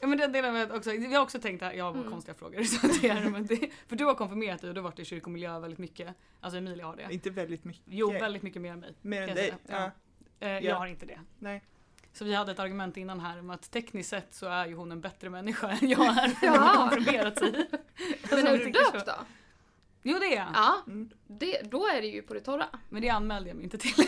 Ja 0.00 0.06
men 0.06 0.18
den 0.18 0.32
delen 0.32 0.52
med 0.54 0.72
också, 0.72 0.92
jag 0.92 1.10
har 1.18 1.22
också 1.24 1.40
tänkt 1.40 1.62
att 1.62 1.76
jag 1.76 1.84
har 1.84 1.94
Mm. 1.94 2.10
konstiga 2.10 2.34
frågor. 2.34 2.62
Så 2.64 2.86
det 2.86 3.08
är, 3.08 3.30
men 3.30 3.46
det, 3.46 3.70
för 3.86 3.96
du 3.96 4.04
har 4.04 4.14
konfirmerat 4.14 4.60
dig 4.60 4.68
och 4.68 4.74
du 4.74 4.80
har 4.80 4.88
varit 4.90 4.98
i 4.98 5.04
kyrkomiljö 5.04 5.58
väldigt 5.58 5.78
mycket. 5.78 6.14
Alltså 6.40 6.58
Emilia 6.58 6.86
har 6.86 6.96
det. 6.96 7.06
Inte 7.10 7.30
väldigt 7.30 7.64
mycket. 7.64 7.82
Jo, 7.86 8.10
väldigt 8.10 8.42
mycket 8.42 8.62
mer 8.62 8.72
än 8.72 8.80
mig. 8.80 8.94
Mer 9.02 9.22
än 9.22 9.34
dig. 9.34 9.36
säga. 9.36 9.56
Ja. 9.66 10.46
Eh, 10.46 10.52
Ja. 10.52 10.60
Jag 10.60 10.76
har 10.76 10.86
inte 10.86 11.06
det. 11.06 11.20
Nej. 11.38 11.62
Så 12.12 12.24
vi 12.24 12.34
hade 12.34 12.52
ett 12.52 12.58
argument 12.58 12.96
innan 12.96 13.20
här 13.20 13.38
om 13.40 13.50
att 13.50 13.70
tekniskt 13.70 14.10
sett 14.10 14.34
så 14.34 14.46
är 14.46 14.66
ju 14.66 14.74
hon 14.74 14.92
en 14.92 15.00
bättre 15.00 15.30
människa 15.30 15.68
än 15.82 15.88
jag 15.88 16.06
är 16.06 16.28
för 16.28 16.46
Ja. 16.46 16.52
hon 16.52 16.60
har 16.60 16.90
sig. 17.38 17.52
men 17.52 17.66
Alltså, 18.30 18.46
är 18.46 18.58
du 18.58 18.70
döpt 18.70 19.06
då? 19.06 19.12
Jo 20.02 20.18
det 20.18 20.26
är 20.26 20.36
jag. 20.36 20.46
Ja, 20.54 20.74
Mm. 20.86 21.10
det, 21.26 21.62
då 21.70 21.86
är 21.86 22.00
det 22.00 22.06
ju 22.08 22.22
på 22.22 22.34
det 22.34 22.40
torra. 22.40 22.66
Men 22.88 23.02
det 23.02 23.08
anmälde 23.08 23.48
jag 23.50 23.56
mig 23.56 23.64
inte 23.64 23.78
till. 23.78 23.92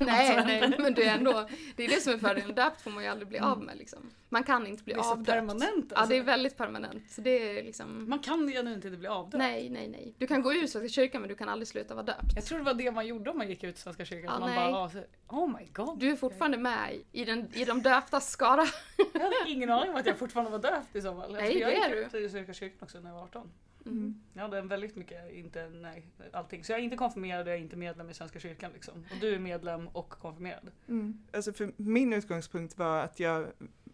Nej, 0.00 0.44
nej, 0.46 0.74
men 0.78 0.94
det 0.94 1.04
är 1.04 1.14
ändå, 1.14 1.48
det 1.76 1.84
är 1.84 1.88
det 1.88 2.00
som 2.00 2.12
är 2.12 2.18
fördelen. 2.18 2.54
Döpt 2.54 2.80
får 2.80 2.90
man 2.90 3.02
ju 3.04 3.08
aldrig 3.10 3.28
bli 3.28 3.38
av 3.38 3.62
med 3.62 3.76
liksom. 3.76 4.10
Man 4.28 4.44
kan 4.44 4.66
inte 4.66 4.82
bli 4.84 4.94
Det 4.94 5.00
är 5.00 5.02
så 5.02 5.10
avdöpt. 5.10 5.26
permanent 5.28 5.86
Ja, 5.90 5.96
alltså. 5.96 6.10
det 6.10 6.16
är 6.18 6.22
väldigt 6.22 6.56
permanent. 6.56 7.10
Så 7.10 7.20
det 7.20 7.58
är 7.58 7.62
liksom, 7.64 8.08
Man 8.08 8.18
kan 8.18 8.48
genuint 8.48 8.84
inte 8.84 8.96
bli 8.96 9.08
avdöpt. 9.08 9.38
nej, 9.38 9.70
nej, 9.70 9.88
nej. 9.88 10.14
Du 10.18 10.26
kan 10.26 10.42
gå 10.42 10.52
ur 10.54 10.66
Svenska 10.66 10.88
kyrkan 10.88 11.20
men 11.20 11.28
du 11.28 11.34
kan 11.34 11.48
aldrig 11.48 11.68
sluta 11.68 11.94
vara 11.94 12.04
döpt. 12.04 12.32
Jag 12.34 12.44
tror 12.44 12.58
det 12.58 12.64
var 12.64 12.74
det 12.74 12.90
man 12.90 13.06
gjorde 13.06 13.30
om 13.30 13.38
man 13.38 13.48
gick 13.48 13.64
ut 13.64 13.78
Svenska 13.78 14.04
kyrkan. 14.04 14.30
Ja, 14.34 14.40
man 14.40 14.50
nej. 14.54 14.72
bara, 14.72 14.82
ah, 14.82 14.88
så- 14.90 15.02
oh 15.28 15.58
my 15.58 15.66
god. 15.72 15.98
Du 15.98 16.10
är 16.10 16.16
fortfarande 16.16 16.58
med 16.58 17.00
i, 17.12 17.24
den, 17.24 17.48
i 17.54 17.64
de 17.64 17.82
döptas 17.82 18.30
skara. 18.30 18.66
Jag 19.14 19.20
hade 19.20 19.34
ingen 19.46 19.70
aning 19.70 19.90
om 19.90 19.96
att 19.96 20.06
jag 20.06 20.18
fortfarande 20.18 20.50
var 20.50 20.58
döpt 20.58 20.96
i 20.96 21.00
så 21.02 21.14
fall. 21.14 21.32
Nej, 21.32 21.58
jag 21.58 21.70
det 21.70 21.76
är 21.76 21.88
gick 22.00 22.12
du. 22.12 22.18
ut 22.18 22.24
i 22.26 22.28
Svenska 22.32 22.52
kyrkan 22.54 22.78
också 22.82 23.00
när 23.00 23.10
jag 23.10 23.14
var 23.16 23.22
18. 23.22 23.50
Mm. 23.86 24.20
Jag 24.34 24.42
hade 24.42 24.58
en 24.58 24.68
väldigt 24.68 24.96
mycket, 24.96 25.32
inte, 25.32 25.68
nej, 25.68 26.06
allting. 26.32 26.64
Så 26.64 26.72
jag 26.72 26.78
är 26.78 26.84
inte 26.84 26.96
konfirmerad 26.96 27.46
och 27.46 27.52
jag 27.52 27.58
är 27.58 27.62
inte 27.62 27.76
medlem 27.76 28.10
i 28.10 28.14
Svenska 28.14 28.38
kyrkan 28.40 28.70
liksom. 28.74 28.94
Och 29.10 29.16
du 29.20 29.34
är 29.34 29.38
medlem 29.38 29.88
och 29.88 30.08
konfirmerad. 30.10 30.70
Mm. 30.88 31.22
Alltså 31.32 31.52
för 31.52 31.72
min 31.76 32.12
utgångspunkt 32.12 32.78
var 32.78 32.98
att 33.00 33.20
jag 33.20 33.46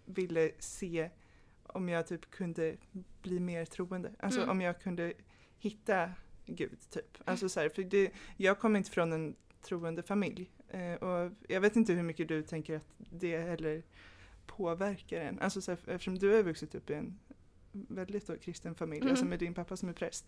ville 0.05 0.51
se 0.59 1.11
om 1.63 1.89
jag 1.89 2.07
typ 2.07 2.31
kunde 2.31 2.77
bli 3.23 3.41
mer 3.41 3.65
troende. 3.65 4.13
Alltså 4.19 4.41
Mm. 4.41 4.51
om 4.51 4.61
jag 4.61 4.81
kunde 4.81 5.13
hitta 5.59 6.11
Gud 6.47 6.79
typ. 6.91 7.19
Alltså 7.25 7.49
så 7.49 7.61
här, 7.61 7.69
för 7.69 7.83
det, 7.83 8.11
jag 8.37 8.59
kommer 8.59 8.79
inte 8.79 8.91
från 8.91 9.13
en 9.13 9.37
troende 9.63 10.03
familj. 10.03 10.51
Eh, 10.69 10.95
och 10.95 11.33
jag 11.49 11.61
vet 11.61 11.77
inte 11.77 11.93
hur 11.93 12.03
mycket 12.03 12.29
du 12.29 12.43
tänker 12.43 12.77
att 12.77 12.87
det 12.97 13.39
heller 13.39 13.83
påverkar 14.47 15.21
en. 15.21 15.39
Alltså 15.39 15.61
så 15.61 15.71
här, 15.71 15.79
eftersom 15.87 16.19
du 16.19 16.35
har 16.35 16.43
vuxit 16.43 16.75
upp 16.75 16.91
i 16.91 16.95
en 16.95 17.19
väldigt 17.73 18.27
då, 18.27 18.37
kristen 18.39 18.75
familj, 18.75 19.01
Mm. 19.01 19.11
alltså 19.11 19.25
med 19.25 19.39
din 19.39 19.55
pappa 19.55 19.77
som 19.77 19.89
är 19.89 19.93
präst. 19.93 20.27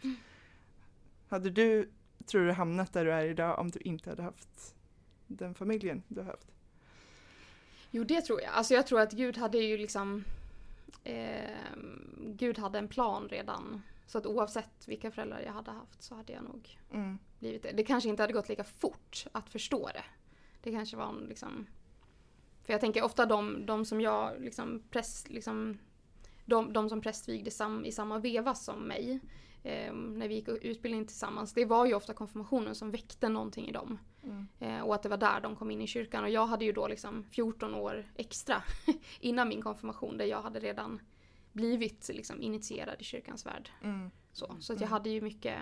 Hade 1.29 1.51
du, 1.51 1.91
tror 2.27 2.45
du, 2.47 2.53
hamnat 2.53 2.93
där 2.93 3.05
du 3.05 3.13
är 3.13 3.25
idag 3.27 3.59
om 3.59 3.71
du 3.71 3.79
inte 3.81 4.11
hade 4.11 4.23
haft 4.23 4.75
den 5.27 5.55
familjen 5.55 6.03
du 6.09 6.21
har 6.21 6.27
haft? 6.27 6.51
Jo, 7.91 8.05
det 8.05 8.21
tror 8.21 8.41
jag. 8.43 8.51
Alltså 8.53 8.75
jag 8.75 8.87
tror 8.87 9.01
att 9.01 9.13
Gud 9.13 9.37
hade 9.37 9.59
ju 9.59 9.77
liksom... 9.79 10.25
Eh, 11.05 11.51
Gud 12.27 12.59
hade 12.59 12.79
en 12.79 12.89
plan 12.89 13.29
redan. 13.29 13.83
Så 14.07 14.19
att 14.19 14.27
oavsett 14.27 14.89
vilka 14.89 15.11
föräldrar 15.11 15.41
jag 15.41 15.53
hade 15.53 15.71
haft 15.71 16.03
så 16.03 16.15
hade 16.15 16.33
jag 16.33 16.45
nog 16.45 16.79
Mm. 16.93 17.19
blivit 17.39 17.63
det. 17.63 17.73
Det 17.73 17.85
kanske 17.85 18.09
inte 18.09 18.23
hade 18.23 18.33
gått 18.33 18.49
lika 18.49 18.65
fort 18.65 19.27
att 19.33 19.49
förstå 19.51 19.87
det. 19.95 20.05
Det 20.63 20.71
kanske 20.73 20.97
var 20.97 21.09
en 21.09 21.27
liksom... 21.29 21.67
För 22.65 22.73
jag 22.73 22.81
tänker 22.81 23.03
ofta 23.05 23.27
de, 23.27 23.67
de 23.67 23.85
som 23.85 24.01
jag 24.01 24.41
liksom 24.41 24.83
präst, 24.91 25.31
liksom... 25.31 25.79
De, 26.45 26.73
de 26.73 26.89
som 26.89 27.01
prästvigde 27.01 27.51
sam, 27.51 27.85
i 27.85 27.93
samma 27.93 28.19
veva 28.19 28.55
som 28.55 28.89
mig. 28.89 29.21
Eh, 29.63 29.95
när 29.95 30.29
vi 30.29 30.35
gick 30.35 30.49
utbildning 30.49 31.07
tillsammans. 31.07 31.53
Det 31.53 31.65
var 31.65 31.87
ju 31.87 31.95
ofta 31.95 32.15
konfirmationen 32.15 32.75
som 32.75 32.91
väckte 32.91 33.29
någonting 33.29 33.69
i 33.69 33.73
dem. 33.73 33.99
Mm. 34.23 34.47
Eh, 34.59 34.81
och 34.81 34.95
att 34.95 35.03
det 35.03 35.09
var 35.09 35.17
där 35.17 35.41
de 35.41 35.57
kom 35.57 35.71
in 35.71 35.81
i 35.81 35.87
kyrkan. 35.87 36.25
Och 36.25 36.31
jag 36.31 36.47
hade 36.47 36.65
ju 36.65 36.73
då 36.73 36.89
liksom 36.89 37.25
14 37.25 37.75
år 37.75 38.05
extra 38.15 38.63
innan 39.21 39.49
min 39.49 39.63
konfirmation 39.63 40.19
där 40.19 40.25
jag 40.25 40.43
hade 40.43 40.61
redan 40.61 41.01
blivit 41.53 42.11
liksom 42.15 42.43
initierad 42.43 42.97
i 42.99 43.05
kyrkans 43.05 43.47
värld. 43.47 43.71
Mm. 43.83 44.11
Så, 44.33 44.57
så 44.61 44.73
att 44.73 44.81
jag 44.81 44.89
hade 44.89 45.11
ju 45.11 45.21
mycket 45.21 45.59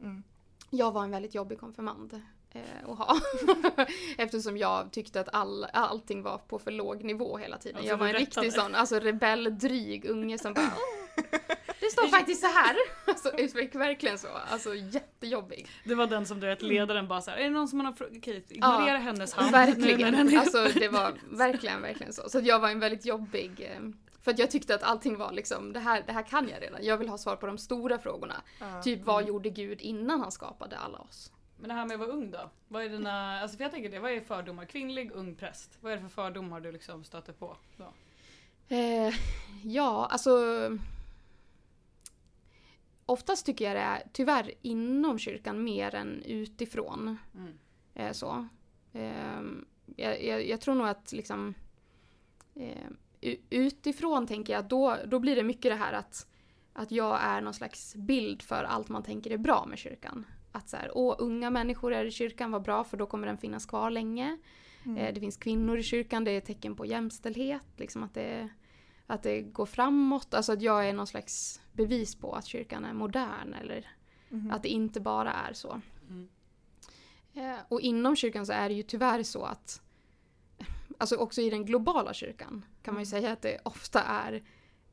Mm. 0.00 0.22
jag 0.70 0.92
var 0.92 1.04
en 1.04 1.10
väldigt 1.10 1.34
jobbig 1.34 1.60
konfirmand 1.60 2.22
eh, 2.54 2.90
att 2.90 2.98
ha. 2.98 3.16
Eftersom 4.18 4.56
jag 4.56 4.92
tyckte 4.92 5.20
att 5.20 5.28
all, 5.32 5.66
allting 5.72 6.22
var 6.22 6.38
på 6.38 6.58
för 6.58 6.70
låg 6.70 7.04
nivå 7.04 7.36
hela 7.36 7.58
tiden. 7.58 7.76
Alltså, 7.76 7.90
jag 7.90 7.96
var 7.98 8.06
en 8.06 8.12
riktig 8.14 8.52
sån 8.52 8.74
alltså 8.74 8.98
rebelldryg 8.98 10.04
unge 10.10 10.38
som 10.38 10.54
bara 10.54 10.72
"Åh, 10.76 11.24
Det 11.80 11.90
står 11.90 12.08
faktiskt 12.08 12.40
så 12.40 12.46
här. 12.46 12.76
Alltså, 13.06 13.30
verkligen 13.78 14.18
så. 14.18 14.28
Alltså 14.50 14.74
jättejobbig. 14.74 15.68
Det 15.84 15.94
var 15.94 16.06
den 16.06 16.26
som 16.26 16.40
du 16.40 16.46
vet 16.46 16.62
ledaren 16.62 17.08
bara 17.08 17.20
såhär, 17.20 17.38
är 17.38 17.44
det 17.44 17.50
någon 17.50 17.68
som 17.68 17.78
har 17.80 17.84
någon 17.84 17.94
fråga? 17.96 18.18
Okej, 18.18 18.44
ignorera 18.48 18.86
Ja, 18.88 18.96
hennes 18.96 19.34
hand. 19.34 19.46
nu 19.46 19.52
Verkligen. 19.52 20.14
är- 20.28 20.38
Alltså 20.38 20.64
det 20.78 20.88
var 20.88 21.12
verkligen, 21.30 21.82
verkligen 21.82 22.12
så. 22.12 22.28
Så 22.28 22.40
jag 22.42 22.60
var 22.60 22.68
en 22.70 22.80
väldigt 22.80 23.04
jobbig 23.06 23.70
eh, 23.76 23.82
för 24.22 24.30
att 24.30 24.38
jag 24.38 24.50
tyckte 24.50 24.74
att 24.74 24.82
allting 24.82 25.16
var 25.16 25.32
liksom, 25.32 25.72
det 25.72 25.80
här, 25.80 26.02
det 26.06 26.12
här 26.12 26.22
kan 26.22 26.48
jag 26.48 26.62
redan. 26.62 26.84
Jag 26.84 26.96
vill 26.96 27.08
ha 27.08 27.18
svar 27.18 27.36
på 27.36 27.46
de 27.46 27.58
stora 27.58 27.98
frågorna. 27.98 28.34
Ja. 28.60 28.82
Typ 28.82 29.04
vad 29.04 29.28
gjorde 29.28 29.50
Gud 29.50 29.80
innan 29.80 30.20
han 30.20 30.32
skapade 30.32 30.76
alla 30.78 30.98
oss? 30.98 31.30
Men 31.64 31.68
det 31.68 31.74
här 31.74 31.86
med 31.86 31.94
att 31.94 32.00
vara 32.00 32.10
ung 32.10 32.30
då? 32.30 32.50
Vad 32.68 32.84
är 32.84 32.88
dina, 32.88 33.40
alltså 33.40 33.56
för 33.56 33.64
jag 33.64 33.72
tänker 33.72 33.90
det, 33.90 33.98
vad 33.98 34.10
är 34.10 34.20
fördomar? 34.20 34.64
Kvinnlig 34.64 35.10
ung 35.12 35.34
präst. 35.34 35.78
Vad 35.80 35.92
är 35.92 35.96
det 35.96 36.02
för 36.02 36.08
fördomar 36.08 36.60
du 36.60 36.72
liksom 36.72 37.04
stöter 37.04 37.32
på? 37.32 37.56
Då? 37.76 37.92
Eh, 38.76 39.14
ja, 39.62 40.08
alltså... 40.10 40.30
Oftast 43.06 43.46
tycker 43.46 43.64
jag 43.64 43.76
det 43.76 43.80
är 43.80 44.02
tyvärr 44.12 44.52
inom 44.62 45.18
kyrkan 45.18 45.64
mer 45.64 45.94
än 45.94 46.22
utifrån. 46.22 47.18
Mm. 47.34 47.58
Eh, 47.94 48.12
så. 48.12 48.48
Eh, 48.92 49.42
jag, 49.96 50.24
jag, 50.24 50.48
jag 50.48 50.60
tror 50.60 50.74
nog 50.74 50.86
att 50.86 51.12
liksom... 51.12 51.54
Eh, 52.54 52.88
utifrån 53.50 54.26
tänker 54.26 54.52
jag 54.52 54.64
då, 54.64 54.96
då 55.06 55.18
blir 55.18 55.36
det 55.36 55.42
mycket 55.42 55.72
det 55.72 55.76
här 55.76 55.92
att, 55.92 56.26
att 56.72 56.90
jag 56.90 57.22
är 57.22 57.40
någon 57.40 57.54
slags 57.54 57.94
bild 57.94 58.42
för 58.42 58.64
allt 58.64 58.88
man 58.88 59.02
tänker 59.02 59.30
är 59.30 59.38
bra 59.38 59.66
med 59.66 59.78
kyrkan. 59.78 60.24
Att 60.56 60.68
så 60.68 60.76
här, 60.76 60.90
åh, 60.94 61.14
unga 61.18 61.50
människor 61.50 61.92
är 61.94 62.04
i 62.04 62.10
kyrkan, 62.10 62.50
vad 62.50 62.62
bra 62.62 62.84
för 62.84 62.96
då 62.96 63.06
kommer 63.06 63.26
den 63.26 63.38
finnas 63.38 63.66
kvar 63.66 63.90
länge. 63.90 64.38
Mm. 64.84 64.96
Eh, 64.98 65.14
Det 65.14 65.20
finns 65.20 65.36
kvinnor 65.36 65.78
i 65.78 65.82
kyrkan, 65.82 66.24
det 66.24 66.30
är 66.30 66.38
ett 66.38 66.44
tecken 66.44 66.76
på 66.76 66.86
jämställdhet, 66.86 67.66
liksom 67.76 68.02
att 68.02 68.14
det, 68.14 68.48
att 69.06 69.22
det 69.22 69.42
går 69.42 69.66
framåt. 69.66 70.34
Alltså 70.34 70.52
att 70.52 70.62
jag 70.62 70.88
är 70.88 70.92
någon 70.92 71.06
slags 71.06 71.60
bevis 71.72 72.14
på 72.14 72.32
att 72.32 72.46
kyrkan 72.46 72.84
är 72.84 72.92
modern 72.92 73.54
eller 73.54 73.86
Mhm. 74.28 74.50
att 74.50 74.62
det 74.62 74.68
inte 74.68 75.00
bara 75.00 75.32
är 75.32 75.52
så. 75.52 75.80
Mm. 76.08 76.28
Eh, 77.34 77.60
Och 77.68 77.80
inom 77.80 78.16
kyrkan 78.16 78.46
så 78.46 78.52
är 78.52 78.68
det 78.68 78.74
ju 78.74 78.82
tyvärr 78.82 79.22
så 79.22 79.42
att 79.44 79.80
Alltså 80.98 81.16
också 81.16 81.40
i 81.40 81.50
den 81.50 81.64
globala 81.64 82.14
kyrkan 82.14 82.64
kan 82.82 82.94
man 82.94 83.02
ju 83.02 83.06
säga 83.06 83.32
att 83.32 83.42
det 83.42 83.58
ofta 83.64 84.02
är 84.02 84.42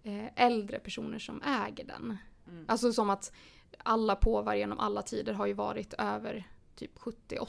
eh, 0.03 0.25
äldre 0.45 0.79
personer 0.79 1.19
som 1.19 1.41
äger 1.41 1.85
den. 1.85 2.17
Mm. 2.47 2.65
Alltså 2.67 2.93
som 2.93 3.09
att 3.09 3.31
alla 3.77 4.15
påvar 4.15 4.55
genom 4.55 4.79
alla 4.79 5.01
tider 5.01 5.33
har 5.33 5.45
ju 5.45 5.53
varit 5.53 5.93
över 5.97 6.47
typ 6.75 6.97
70-80 6.99 7.47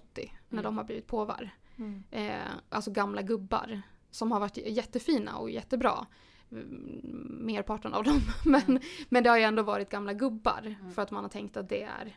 när 0.49 0.59
Mm. 0.59 0.63
de 0.65 0.77
har 0.79 0.85
blivit 0.85 1.07
påvar 1.07 1.51
Mm. 1.77 2.03
eh, 2.11 2.37
alltså 2.69 2.91
gamla 2.91 3.23
gubbar 3.23 3.83
som 4.11 4.33
har 4.33 4.41
varit 4.41 4.57
jättefina 4.57 5.37
och 5.37 5.51
jättebra. 5.51 6.07
Mm, 6.51 7.37
Merparten 7.41 7.95
av 7.95 8.05
dem. 8.05 8.21
Men, 8.45 8.81
men 9.09 9.23
det 9.23 9.31
har 9.31 9.37
ju 9.37 9.43
ändå 9.43 9.63
varit 9.63 9.89
gamla 9.91 10.13
gubbar 10.13 10.77
Mm. 10.81 10.93
för 10.93 11.03
att 11.03 11.11
man 11.11 11.25
har 11.25 11.29
tänkt 11.31 11.57
att 11.57 11.69
det 11.69 11.83
är 11.83 12.17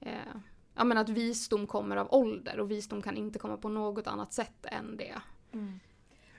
eh, 0.00 0.36
Ja 0.74 0.84
men 0.84 0.98
att 0.98 1.08
visdom 1.08 1.66
kommer 1.66 1.96
av 1.96 2.08
ålder 2.14 2.60
och 2.60 2.70
visdom 2.70 3.02
kan 3.02 3.16
inte 3.16 3.38
komma 3.38 3.56
på 3.56 3.68
något 3.68 4.06
annat 4.06 4.32
sätt 4.32 4.66
än 4.66 4.96
det. 4.96 5.14
Mm. 5.52 5.80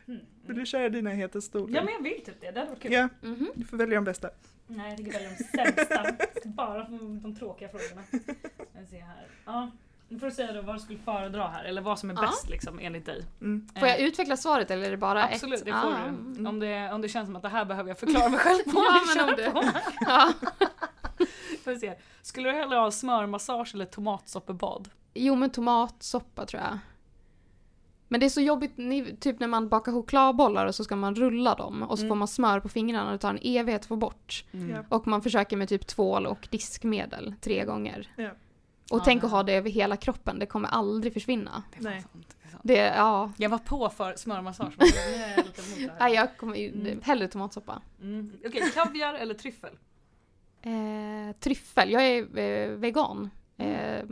Mm. 0.08 0.20
Vill 0.46 0.58
du 0.58 0.66
köra 0.66 0.90
dina 0.90 1.10
heta 1.10 1.42
stolar? 1.42 1.76
Ja 1.76 1.84
men 1.84 1.94
jag 1.94 2.02
vill 2.02 2.24
typ 2.26 2.42
det, 2.42 2.52
det 2.52 2.60
hade 2.60 2.72
varit 2.72 2.82
kul. 2.82 2.92
Ja, 2.94 3.10
Mhm. 3.22 3.52
du 3.56 3.66
får 3.66 3.78
välja 3.78 3.96
de 3.96 4.04
bästa. 4.04 4.30
Nej 4.68 4.88
jag 4.90 4.98
tänker 4.98 5.14
välja 5.14 5.30
de 5.30 5.44
sämsta. 5.44 6.06
Bara 6.46 6.84
de, 6.84 7.22
de 7.22 7.36
tråkiga 7.36 7.70
frågorna. 7.70 8.02
Jag 8.78 8.88
ser 8.88 9.00
här. 9.02 9.28
Ja. 9.46 9.72
Nu 10.10 10.20
får 10.20 10.26
du 10.28 10.32
säga 10.32 10.54
då 10.54 10.62
vad 10.62 10.76
du 10.76 10.80
skulle 10.80 11.00
föredra 11.00 11.48
här, 11.48 11.64
eller 11.64 11.82
vad 11.82 12.00
som 12.00 12.10
är 12.10 12.14
Ja. 12.14 12.22
bäst 12.22 12.50
liksom 12.50 12.80
enligt 12.80 13.06
dig. 13.06 13.24
Mm. 13.42 13.68
Får 13.80 13.88
jag 13.88 14.00
Eh, 14.00 14.06
utveckla 14.06 14.38
svaret 14.38 14.72
eller 14.72 14.86
är 14.88 14.92
det 14.92 14.98
bara 14.98 15.24
Absolut, 15.24 15.60
ett? 15.60 15.66
det 15.66 15.72
får 15.72 15.78
Ah, 15.94 16.04
du. 16.04 16.10
mm. 16.10 16.48
Om 16.48 16.60
det, 16.60 16.92
om 16.94 17.02
det 17.02 17.10
känns 17.10 17.28
som 17.28 17.36
att 17.36 17.42
det 17.42 17.50
här 17.50 17.66
behöver 17.66 17.90
jag 17.90 18.00
förklara 18.00 18.30
mig 18.30 18.40
själv 18.40 18.64
på. 18.64 18.72
Ja, 18.76 19.02
men 19.16 19.30
om 19.30 19.36
du- 19.38 19.52
på. 19.52 19.64
Ja. 20.06 20.34
Får 21.64 21.76
se. 21.76 21.94
Skulle 22.22 22.50
du 22.50 22.56
hellre 22.56 22.76
ha 22.78 22.92
smörmassage 22.92 23.72
eller 23.74 23.86
tomatsoppebad? 23.86 24.90
Jo 25.14 25.36
men 25.36 25.50
tomatsoppa 25.50 26.46
tror 26.46 26.62
jag. 26.64 26.78
Men 28.08 28.20
det 28.20 28.26
är 28.26 28.30
så 28.30 28.42
jobbigt, 28.42 28.72
ni, 28.78 29.16
typ 29.20 29.40
när 29.40 29.48
man 29.48 29.70
bakar 29.70 29.92
chokladbollar 29.92 30.66
och 30.66 30.76
så 30.76 30.84
ska 30.84 30.96
man 30.96 31.16
rulla 31.16 31.56
dem 31.56 31.84
och 31.84 31.98
så 32.00 32.04
Mm. 32.06 32.10
får 32.10 32.16
man 32.16 32.28
smör 32.28 32.60
på 32.60 32.70
fingrarna 32.70 33.06
och 33.06 33.12
det 33.12 33.18
tar 33.18 33.30
en 33.30 33.40
evighet 33.42 33.82
att 33.82 33.88
få 33.88 33.96
bort. 33.96 34.46
Ja. 34.52 34.84
Och 34.90 35.08
man 35.08 35.22
försöker 35.22 35.58
med 35.58 35.70
typ 35.70 35.88
tvål 35.88 36.26
och 36.26 36.48
diskmedel 36.52 37.36
tre 37.42 37.66
gånger. 37.66 38.12
Ja. 38.16 38.30
Och 38.92 39.00
Ja, 39.00 39.04
tänk 39.06 39.24
att 39.24 39.32
ha 39.32 39.44
det 39.44 39.54
över 39.54 39.70
hela 39.70 39.96
kroppen, 39.98 40.40
det 40.40 40.46
kommer 40.46 40.70
aldrig 40.70 41.14
försvinna. 41.14 41.64
Det 41.72 41.80
är 41.80 41.84
Nej. 41.92 42.02
sant. 42.02 42.36
Det 42.42 42.48
är 42.48 42.52
sant. 42.52 42.62
Det, 42.66 42.76
ja. 42.98 43.32
Jag 43.38 43.50
var 43.50 43.58
på 43.58 43.90
för 43.90 44.14
smörmassage. 44.16 44.74
Nej, 46.00 46.14
jag 46.14 46.38
kommer 46.38 46.56
ju, 46.56 46.72
Mm. 46.72 47.02
hellre 47.04 47.28
tomatsoppa. 47.28 47.82
Mm. 48.02 48.32
Okej, 48.46 48.72
kaviar 48.74 49.14
eller 49.14 49.34
tryffel? 49.34 49.70
Eh, 50.62 51.36
tryffel, 51.40 51.92
jag 51.92 52.04
är 52.06 52.38
eh, 52.40 52.70
vegan. 52.70 53.30
Eh, 53.58 54.04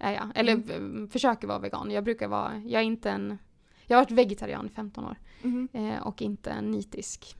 är 0.00 0.12
jag. 0.12 0.30
Eller 0.34 0.52
Mm. 0.52 1.04
eh, 1.04 1.10
försöker 1.10 1.46
vara 1.48 1.58
vegan. 1.58 1.90
Jag 1.90 2.04
brukar 2.04 2.28
vara, 2.28 2.56
jag 2.58 2.80
är 2.82 2.86
inte 2.86 3.10
en, 3.10 3.38
jag 3.86 3.96
har 3.96 4.04
varit 4.04 4.10
vegetarian 4.10 4.66
i 4.66 4.68
15 4.68 5.04
år. 5.04 5.16
Mhm. 5.42 5.68
eh, 5.72 5.98
och 6.02 6.22
inte 6.22 6.50
en 6.50 6.70
nitisk. 6.70 7.36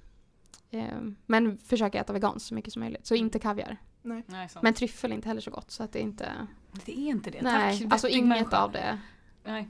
Eh, 0.70 0.84
men 1.26 1.58
försöker 1.58 2.00
äta 2.00 2.12
veganskt 2.12 2.48
så 2.48 2.54
mycket 2.54 2.72
som 2.72 2.80
möjligt. 2.80 3.06
Så 3.06 3.14
inte 3.14 3.38
kaviar. 3.38 3.76
Nej. 4.02 4.24
Nej. 4.26 4.48
Men 4.62 4.74
tryffel 4.74 5.10
är 5.12 5.14
inte 5.14 5.28
heller 5.28 5.40
så 5.40 5.50
gott 5.50 5.70
så 5.70 5.82
att 5.82 5.92
det 5.92 5.98
är 5.98 6.02
inte... 6.02 6.32
det 6.84 6.92
är 6.98 7.08
inte 7.08 7.30
det. 7.30 7.42
nej, 7.42 7.78
Tack, 7.80 7.92
alltså 7.92 8.08
inget 8.08 8.28
människa. 8.28 8.58
av 8.58 8.72
det. 8.72 8.98
Nej. 9.44 9.68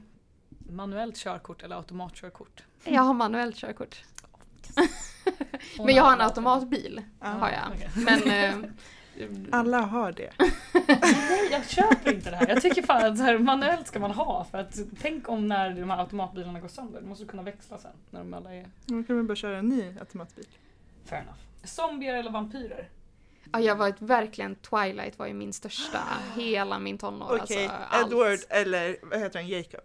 Manuellt 0.69 1.17
körkort 1.17 1.63
eller 1.63 1.75
automatkörkort? 1.75 2.63
Jag 2.83 3.01
har 3.01 3.13
manuellt 3.13 3.55
körkort. 3.55 4.03
Men 5.77 5.95
jag 5.95 6.03
har 6.03 6.13
en 6.13 6.21
automatbil. 6.21 7.01
Ja. 7.19 7.27
Har 7.27 7.49
jag. 7.49 7.71
Okej. 7.75 7.89
Men... 7.95 8.63
Eh, 8.63 8.69
Alla 9.51 9.79
har 9.81 10.11
det. 10.11 10.31
Nej, 10.39 11.47
jag 11.51 11.69
köper 11.69 12.13
inte 12.13 12.29
det 12.29 12.35
här. 12.35 12.47
Jag 12.47 12.61
tycker 12.61 12.81
fan 12.81 13.05
att 13.11 13.17
så 13.17 13.23
här, 13.23 13.37
manuellt 13.37 13.87
ska 13.87 13.99
man 13.99 14.11
ha 14.11 14.43
för 14.51 14.57
att 14.57 14.79
tänk 15.01 15.29
om 15.29 15.47
när 15.47 15.69
de 15.75 15.89
här 15.89 15.99
automatbilarna 15.99 16.59
går 16.59 16.67
sönder. 16.67 17.01
Du 17.01 17.07
måste 17.07 17.25
kunna 17.25 17.43
växla 17.43 17.77
sen 17.77 17.91
när 18.09 18.19
de 18.19 18.33
alla 18.33 18.53
är... 18.55 18.65
Då 18.85 19.03
kan 19.03 19.17
vi 19.17 19.23
bara 19.23 19.35
köra 19.35 19.57
en 19.57 19.69
ny 19.69 19.95
automatbil. 19.99 20.47
Fair 21.05 21.21
enough. 21.21 21.37
Zombier 21.63 22.15
eller 22.15 22.31
vampyrer? 22.31 22.89
ja, 23.51 23.59
jag 23.59 23.75
var 23.75 23.87
ett, 23.89 24.01
verkligen, 24.01 24.55
Twilight 24.55 25.19
var 25.19 25.27
ju 25.27 25.33
min 25.33 25.53
största 25.53 25.99
hela 26.35 26.79
min 26.79 26.97
tonår. 26.97 27.39
Okej, 27.43 27.65
alltså, 27.67 27.77
allt. 27.89 28.07
Edward 28.11 28.39
eller 28.49 28.95
vad 29.03 29.19
heter 29.19 29.39
han, 29.39 29.47
Jacob? 29.47 29.81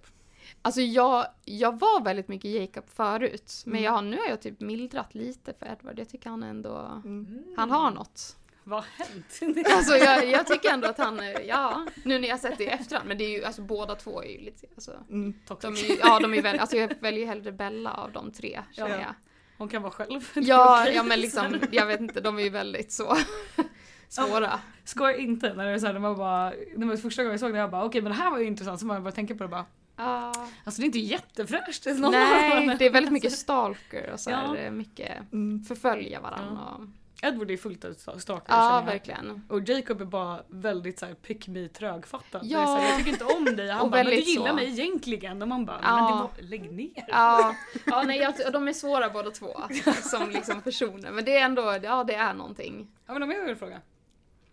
Alltså 0.62 0.80
jag, 0.80 1.26
jag 1.44 1.78
var 1.78 2.04
väldigt 2.04 2.28
mycket 2.28 2.50
Jacob 2.50 2.84
förut. 2.88 3.62
Men 3.66 3.72
Mm. 3.74 3.84
jag, 3.84 3.92
har- 3.92 4.02
nu 4.02 4.16
har 4.16 4.26
jag 4.28 4.40
typ 4.42 4.60
mildrat 4.60 5.14
lite 5.14 5.52
för 5.58 5.66
Edward. 5.66 5.98
Jag 5.98 6.08
tycker 6.08 6.30
han 6.30 6.42
ändå... 6.42 6.76
Mm. 7.04 7.44
Han 7.56 7.70
har 7.70 7.90
något. 7.90 8.36
Vad 8.68 8.78
har 8.84 9.04
hänt? 9.06 9.66
Alltså 9.76 9.96
jag, 9.96 10.26
jag 10.30 10.46
tycker 10.46 10.72
ändå 10.72 10.88
att 10.88 10.98
han, 10.98 11.20
ja, 11.46 11.86
nu 12.04 12.18
när 12.18 12.28
jag 12.28 12.40
sett 12.40 12.58
det 12.58 12.64
i 12.64 12.68
efterhand, 12.68 13.08
men 13.08 13.18
det 13.18 13.24
är 13.24 13.38
ju, 13.38 13.44
alltså 13.44 13.62
båda 13.62 13.94
två 13.94 14.22
är 14.22 14.28
ju 14.28 14.38
lite, 14.38 14.66
alltså, 14.74 14.92
Mm. 15.10 15.34
de 15.60 15.74
är 15.74 15.88
ju, 15.90 15.96
ja 16.00 16.18
de 16.20 16.34
är 16.34 16.42
väl, 16.42 16.58
alltså 16.58 16.76
jag 16.76 16.92
väljer 17.00 17.26
hellre 17.26 17.52
Bella 17.52 17.92
av 17.92 18.12
de 18.12 18.32
tre, 18.32 18.60
känner 18.72 18.90
Ja. 18.90 18.96
jag. 19.00 19.14
Hon 19.58 19.68
kan 19.68 19.82
vara 19.82 19.92
själv. 19.92 20.28
Ja, 20.34 20.88
ja 20.88 21.02
men 21.02 21.20
liksom, 21.20 21.60
jag 21.70 21.86
vet 21.86 22.00
inte, 22.00 22.20
de 22.20 22.38
är 22.38 22.42
ju 22.42 22.50
väldigt 22.50 22.92
så 22.92 23.16
svåra. 24.08 24.60
Skojar 24.84 25.18
inte 25.18 25.54
när 25.54 25.64
det 25.66 25.70
är 25.72 25.78
så 25.78 25.86
här, 25.86 25.92
när 25.92 26.00
man 26.00 26.16
bara, 26.16 26.52
när 26.76 26.86
man 26.86 26.98
första 26.98 27.22
gången 27.22 27.32
jag 27.32 27.40
såg 27.40 27.52
det 27.52 27.58
jag 27.58 27.70
bara 27.70 27.84
okej 27.84 28.00
men 28.02 28.12
det 28.12 28.18
här 28.18 28.30
var 28.30 28.38
ju 28.38 28.44
intressant 28.46 28.80
så 28.80 28.86
man 28.86 29.02
bara 29.04 29.12
tänker 29.12 29.34
på 29.34 29.42
det 29.44 29.48
bara 29.48 29.64
Ja. 29.96 30.32
alltså 30.64 30.80
det 30.80 30.84
är 30.84 30.86
inte 30.86 30.98
jättefräscht. 30.98 31.86
Nej, 31.86 32.76
det 32.78 32.86
är 32.86 32.90
väldigt 32.90 33.12
mycket 33.12 33.32
stalker 33.32 34.10
och 34.12 34.20
så 34.20 34.30
Ja. 34.30 34.36
här, 34.36 34.70
mycket 34.70 35.32
Mm. 35.32 35.64
förfölja 35.64 36.20
varandra. 36.20 36.62
Och, 36.78 36.86
Edward 37.22 37.50
är 37.50 37.56
fullt 37.56 37.84
av 37.84 37.90
sta- 37.92 38.18
stalkers 38.18 38.46
ja, 38.48 38.78
jag. 38.78 38.86
verkligen. 38.86 39.42
Och 39.48 39.68
Jacob 39.68 40.00
är 40.00 40.04
bara 40.04 40.42
väldigt 40.48 40.98
såhär 40.98 41.14
pick 41.14 41.48
me 41.48 41.68
trögfattad. 41.68 42.40
Ja. 42.44 42.66
Så 42.66 42.76
här, 42.76 42.88
jag 42.88 42.98
tycker 42.98 43.10
inte 43.10 43.24
om 43.24 43.44
dig. 43.44 43.70
Han 43.70 43.80
Och 43.84 43.90
bara, 43.90 44.04
men 44.04 44.12
du 44.12 44.20
gillar 44.20 44.48
så. 44.48 44.54
mig 44.54 44.68
egentligen. 44.70 45.42
Och 45.42 45.48
man 45.48 45.64
bara, 45.66 45.80
Ja. 45.82 45.94
men 45.94 46.04
det 46.06 46.12
var, 46.22 46.30
lägg 46.50 46.72
ner. 46.72 47.04
Ja, 47.08 47.56
ja 47.86 48.02
nej, 48.02 48.18
jag, 48.18 48.52
de 48.52 48.68
är 48.68 48.72
svåra 48.72 49.10
båda 49.10 49.30
två 49.30 49.54
som 50.02 50.30
liksom 50.30 50.60
personer, 50.62 51.12
men 51.12 51.24
det 51.24 51.36
är 51.36 51.44
ändå, 51.44 51.78
ja 51.82 52.04
det 52.04 52.14
är 52.14 52.34
någonting. 52.34 52.90
Har 53.06 53.14
vi 53.14 53.20
någon 53.20 53.28
mer 53.28 53.44
vill 53.46 53.56
fråga? 53.56 53.80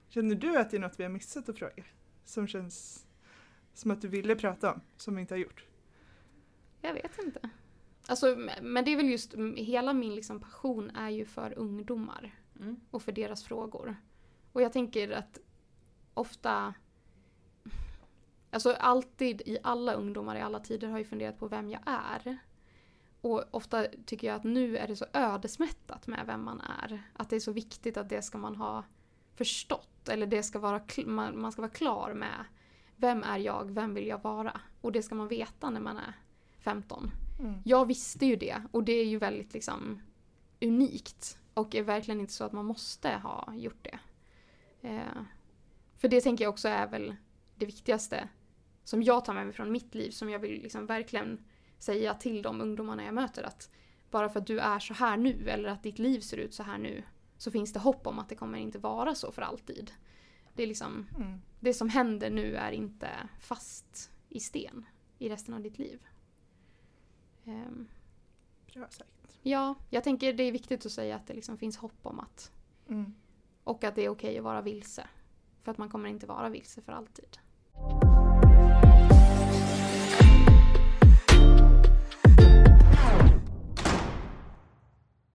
Känner 0.10 0.36
du 0.36 0.58
att 0.58 0.72
det 0.72 0.78
är 0.78 0.82
något 0.82 1.00
vi 1.00 1.04
har 1.04 1.10
missat 1.12 1.50
att 1.50 1.58
fråga? 1.60 1.84
Som 2.26 2.48
känns 2.48 3.06
som 3.74 3.92
att 3.92 4.02
du 4.02 4.08
ville 4.08 4.36
prata 4.36 4.74
om, 4.74 4.82
som 4.98 5.16
vi 5.16 5.22
inte 5.22 5.34
har 5.34 5.40
gjort? 5.40 5.64
Jag 6.82 6.94
vet 6.94 7.20
inte. 7.26 7.50
Alltså, 8.08 8.36
men 8.62 8.86
det 8.86 8.92
är 8.94 8.96
väl 8.98 9.10
just, 9.10 9.34
hela 9.56 9.94
min 9.94 10.16
liksom 10.16 10.40
passion 10.40 10.90
är 10.96 11.10
ju 11.10 11.26
för 11.26 11.54
ungdomar 11.58 12.32
Mm. 12.60 12.80
och 12.92 13.02
för 13.02 13.12
deras 13.12 13.44
frågor. 13.44 13.96
Och 14.52 14.62
jag 14.62 14.74
tänker 14.74 15.12
att 15.12 15.40
ofta, 16.14 16.74
alltså 18.50 18.74
alltid 18.74 19.42
i 19.46 19.58
alla 19.64 19.94
ungdomar 19.94 20.36
i 20.36 20.42
alla 20.42 20.60
tider 20.60 20.88
har 20.88 20.98
ju 20.98 21.06
funderat 21.06 21.40
på 21.40 21.48
vem 21.48 21.70
jag 21.70 21.82
är. 21.86 22.38
Och 23.22 23.44
ofta 23.52 23.86
tycker 24.06 24.28
jag 24.28 24.36
att 24.36 24.44
nu 24.44 24.78
är 24.78 24.88
det 24.88 24.96
så 24.96 25.06
ödesmättat 25.14 26.08
med 26.08 26.26
vem 26.26 26.44
man 26.44 26.62
är. 26.62 27.04
Att 27.14 27.30
det 27.30 27.36
är 27.36 27.40
så 27.40 27.52
viktigt 27.52 27.98
att 27.98 28.10
det 28.10 28.22
ska 28.22 28.38
man 28.38 28.56
ha 28.56 28.84
förstått. 29.36 30.10
Eller 30.10 30.28
det 30.28 30.44
ska 30.44 30.60
vara, 30.60 30.82
man 31.34 31.52
ska 31.52 31.62
vara 31.62 31.72
klar 31.72 32.14
med. 32.14 32.46
Vem 32.96 33.24
är 33.24 33.38
jag? 33.38 33.72
Vem 33.72 33.94
vill 33.94 34.08
jag 34.08 34.24
vara? 34.24 34.62
Och 34.82 34.92
det 34.92 35.04
ska 35.04 35.16
man 35.16 35.28
veta 35.28 35.70
när 35.70 35.82
man 35.82 35.98
är 35.98 36.14
15. 36.60 37.12
Mm. 37.40 37.62
Jag 37.66 37.86
visste 37.86 38.26
ju 38.26 38.36
det 38.36 38.62
och 38.72 38.84
det 38.84 38.94
är 38.94 39.06
ju 39.06 39.18
väldigt 39.18 39.54
liksom 39.54 40.02
unikt. 40.62 41.38
Och 41.54 41.76
är 41.76 41.84
verkligen 41.84 42.20
inte 42.20 42.34
så 42.34 42.44
att 42.44 42.52
man 42.52 42.66
måste 42.66 43.10
ha 43.10 43.54
gjort 43.56 43.84
det. 43.84 44.00
Eh, 44.88 45.24
för 45.98 46.08
det 46.08 46.22
tänker 46.22 46.44
jag 46.44 46.52
också 46.52 46.68
är 46.68 46.88
väl 46.88 47.16
det 47.56 47.66
viktigaste 47.66 48.30
som 48.84 49.04
jag 49.04 49.26
tar 49.26 49.34
med 49.34 49.46
mig 49.46 49.54
från 49.56 49.72
mitt 49.72 49.96
liv 49.96 50.12
som 50.12 50.30
jag 50.30 50.40
vill 50.40 50.62
liksom 50.64 50.86
verkligen 50.86 51.44
säga 51.80 52.14
till 52.14 52.42
de 52.42 52.62
ungdomarna 52.62 53.04
jag 53.06 53.14
möter 53.14 53.44
att 53.44 53.70
bara 54.12 54.30
för 54.30 54.40
att 54.40 54.48
du 54.48 54.60
är 54.60 54.80
så 54.80 54.94
här 54.94 55.18
nu 55.18 55.50
eller 55.50 55.70
att 55.70 55.84
ditt 55.84 56.00
liv 56.00 56.20
ser 56.20 56.38
ut 56.38 56.54
så 56.54 56.64
här 56.64 56.78
nu 56.78 57.04
så 57.38 57.52
finns 57.52 57.74
det 57.74 57.80
hopp 57.80 58.08
om 58.08 58.20
att 58.20 58.30
det 58.30 58.36
kommer 58.36 58.58
inte 58.58 58.80
vara 58.80 59.16
så 59.16 59.32
för 59.32 59.42
alltid. 59.42 59.92
Det 60.54 60.64
är 60.64 60.68
liksom 60.68 61.08
Mm. 61.18 61.42
det 61.60 61.74
som 61.74 61.90
händer 61.90 62.30
nu 62.30 62.56
är 62.56 62.72
inte 62.72 63.10
fast 63.40 64.12
i 64.30 64.40
sten 64.40 64.86
i 65.20 65.30
resten 65.30 65.54
av 65.54 65.62
ditt 65.62 65.80
liv. 65.80 66.00
Ehm, 67.46 67.88
Bra 68.74 68.88
sagt. 68.90 69.23
Ja, 69.44 69.76
jag 69.90 70.04
tänker 70.04 70.34
det 70.34 70.44
är 70.44 70.52
viktigt 70.52 70.86
att 70.86 70.92
säga 70.92 71.16
att 71.16 71.28
det 71.28 71.34
liksom 71.34 71.58
finns 71.58 71.78
hopp 71.78 72.00
om 72.06 72.20
att 72.20 72.52
Mm. 72.88 73.14
och 73.64 73.84
att 73.84 73.96
det 73.96 74.06
är 74.06 74.10
okej 74.10 74.38
att 74.38 74.44
vara 74.44 74.62
vilse. 74.62 75.08
För 75.64 75.72
att 75.72 75.78
man 75.78 75.90
kommer 75.90 76.10
inte 76.10 76.26
vara 76.28 76.50
vilse 76.50 76.82
för 76.82 76.92
alltid. 76.92 77.38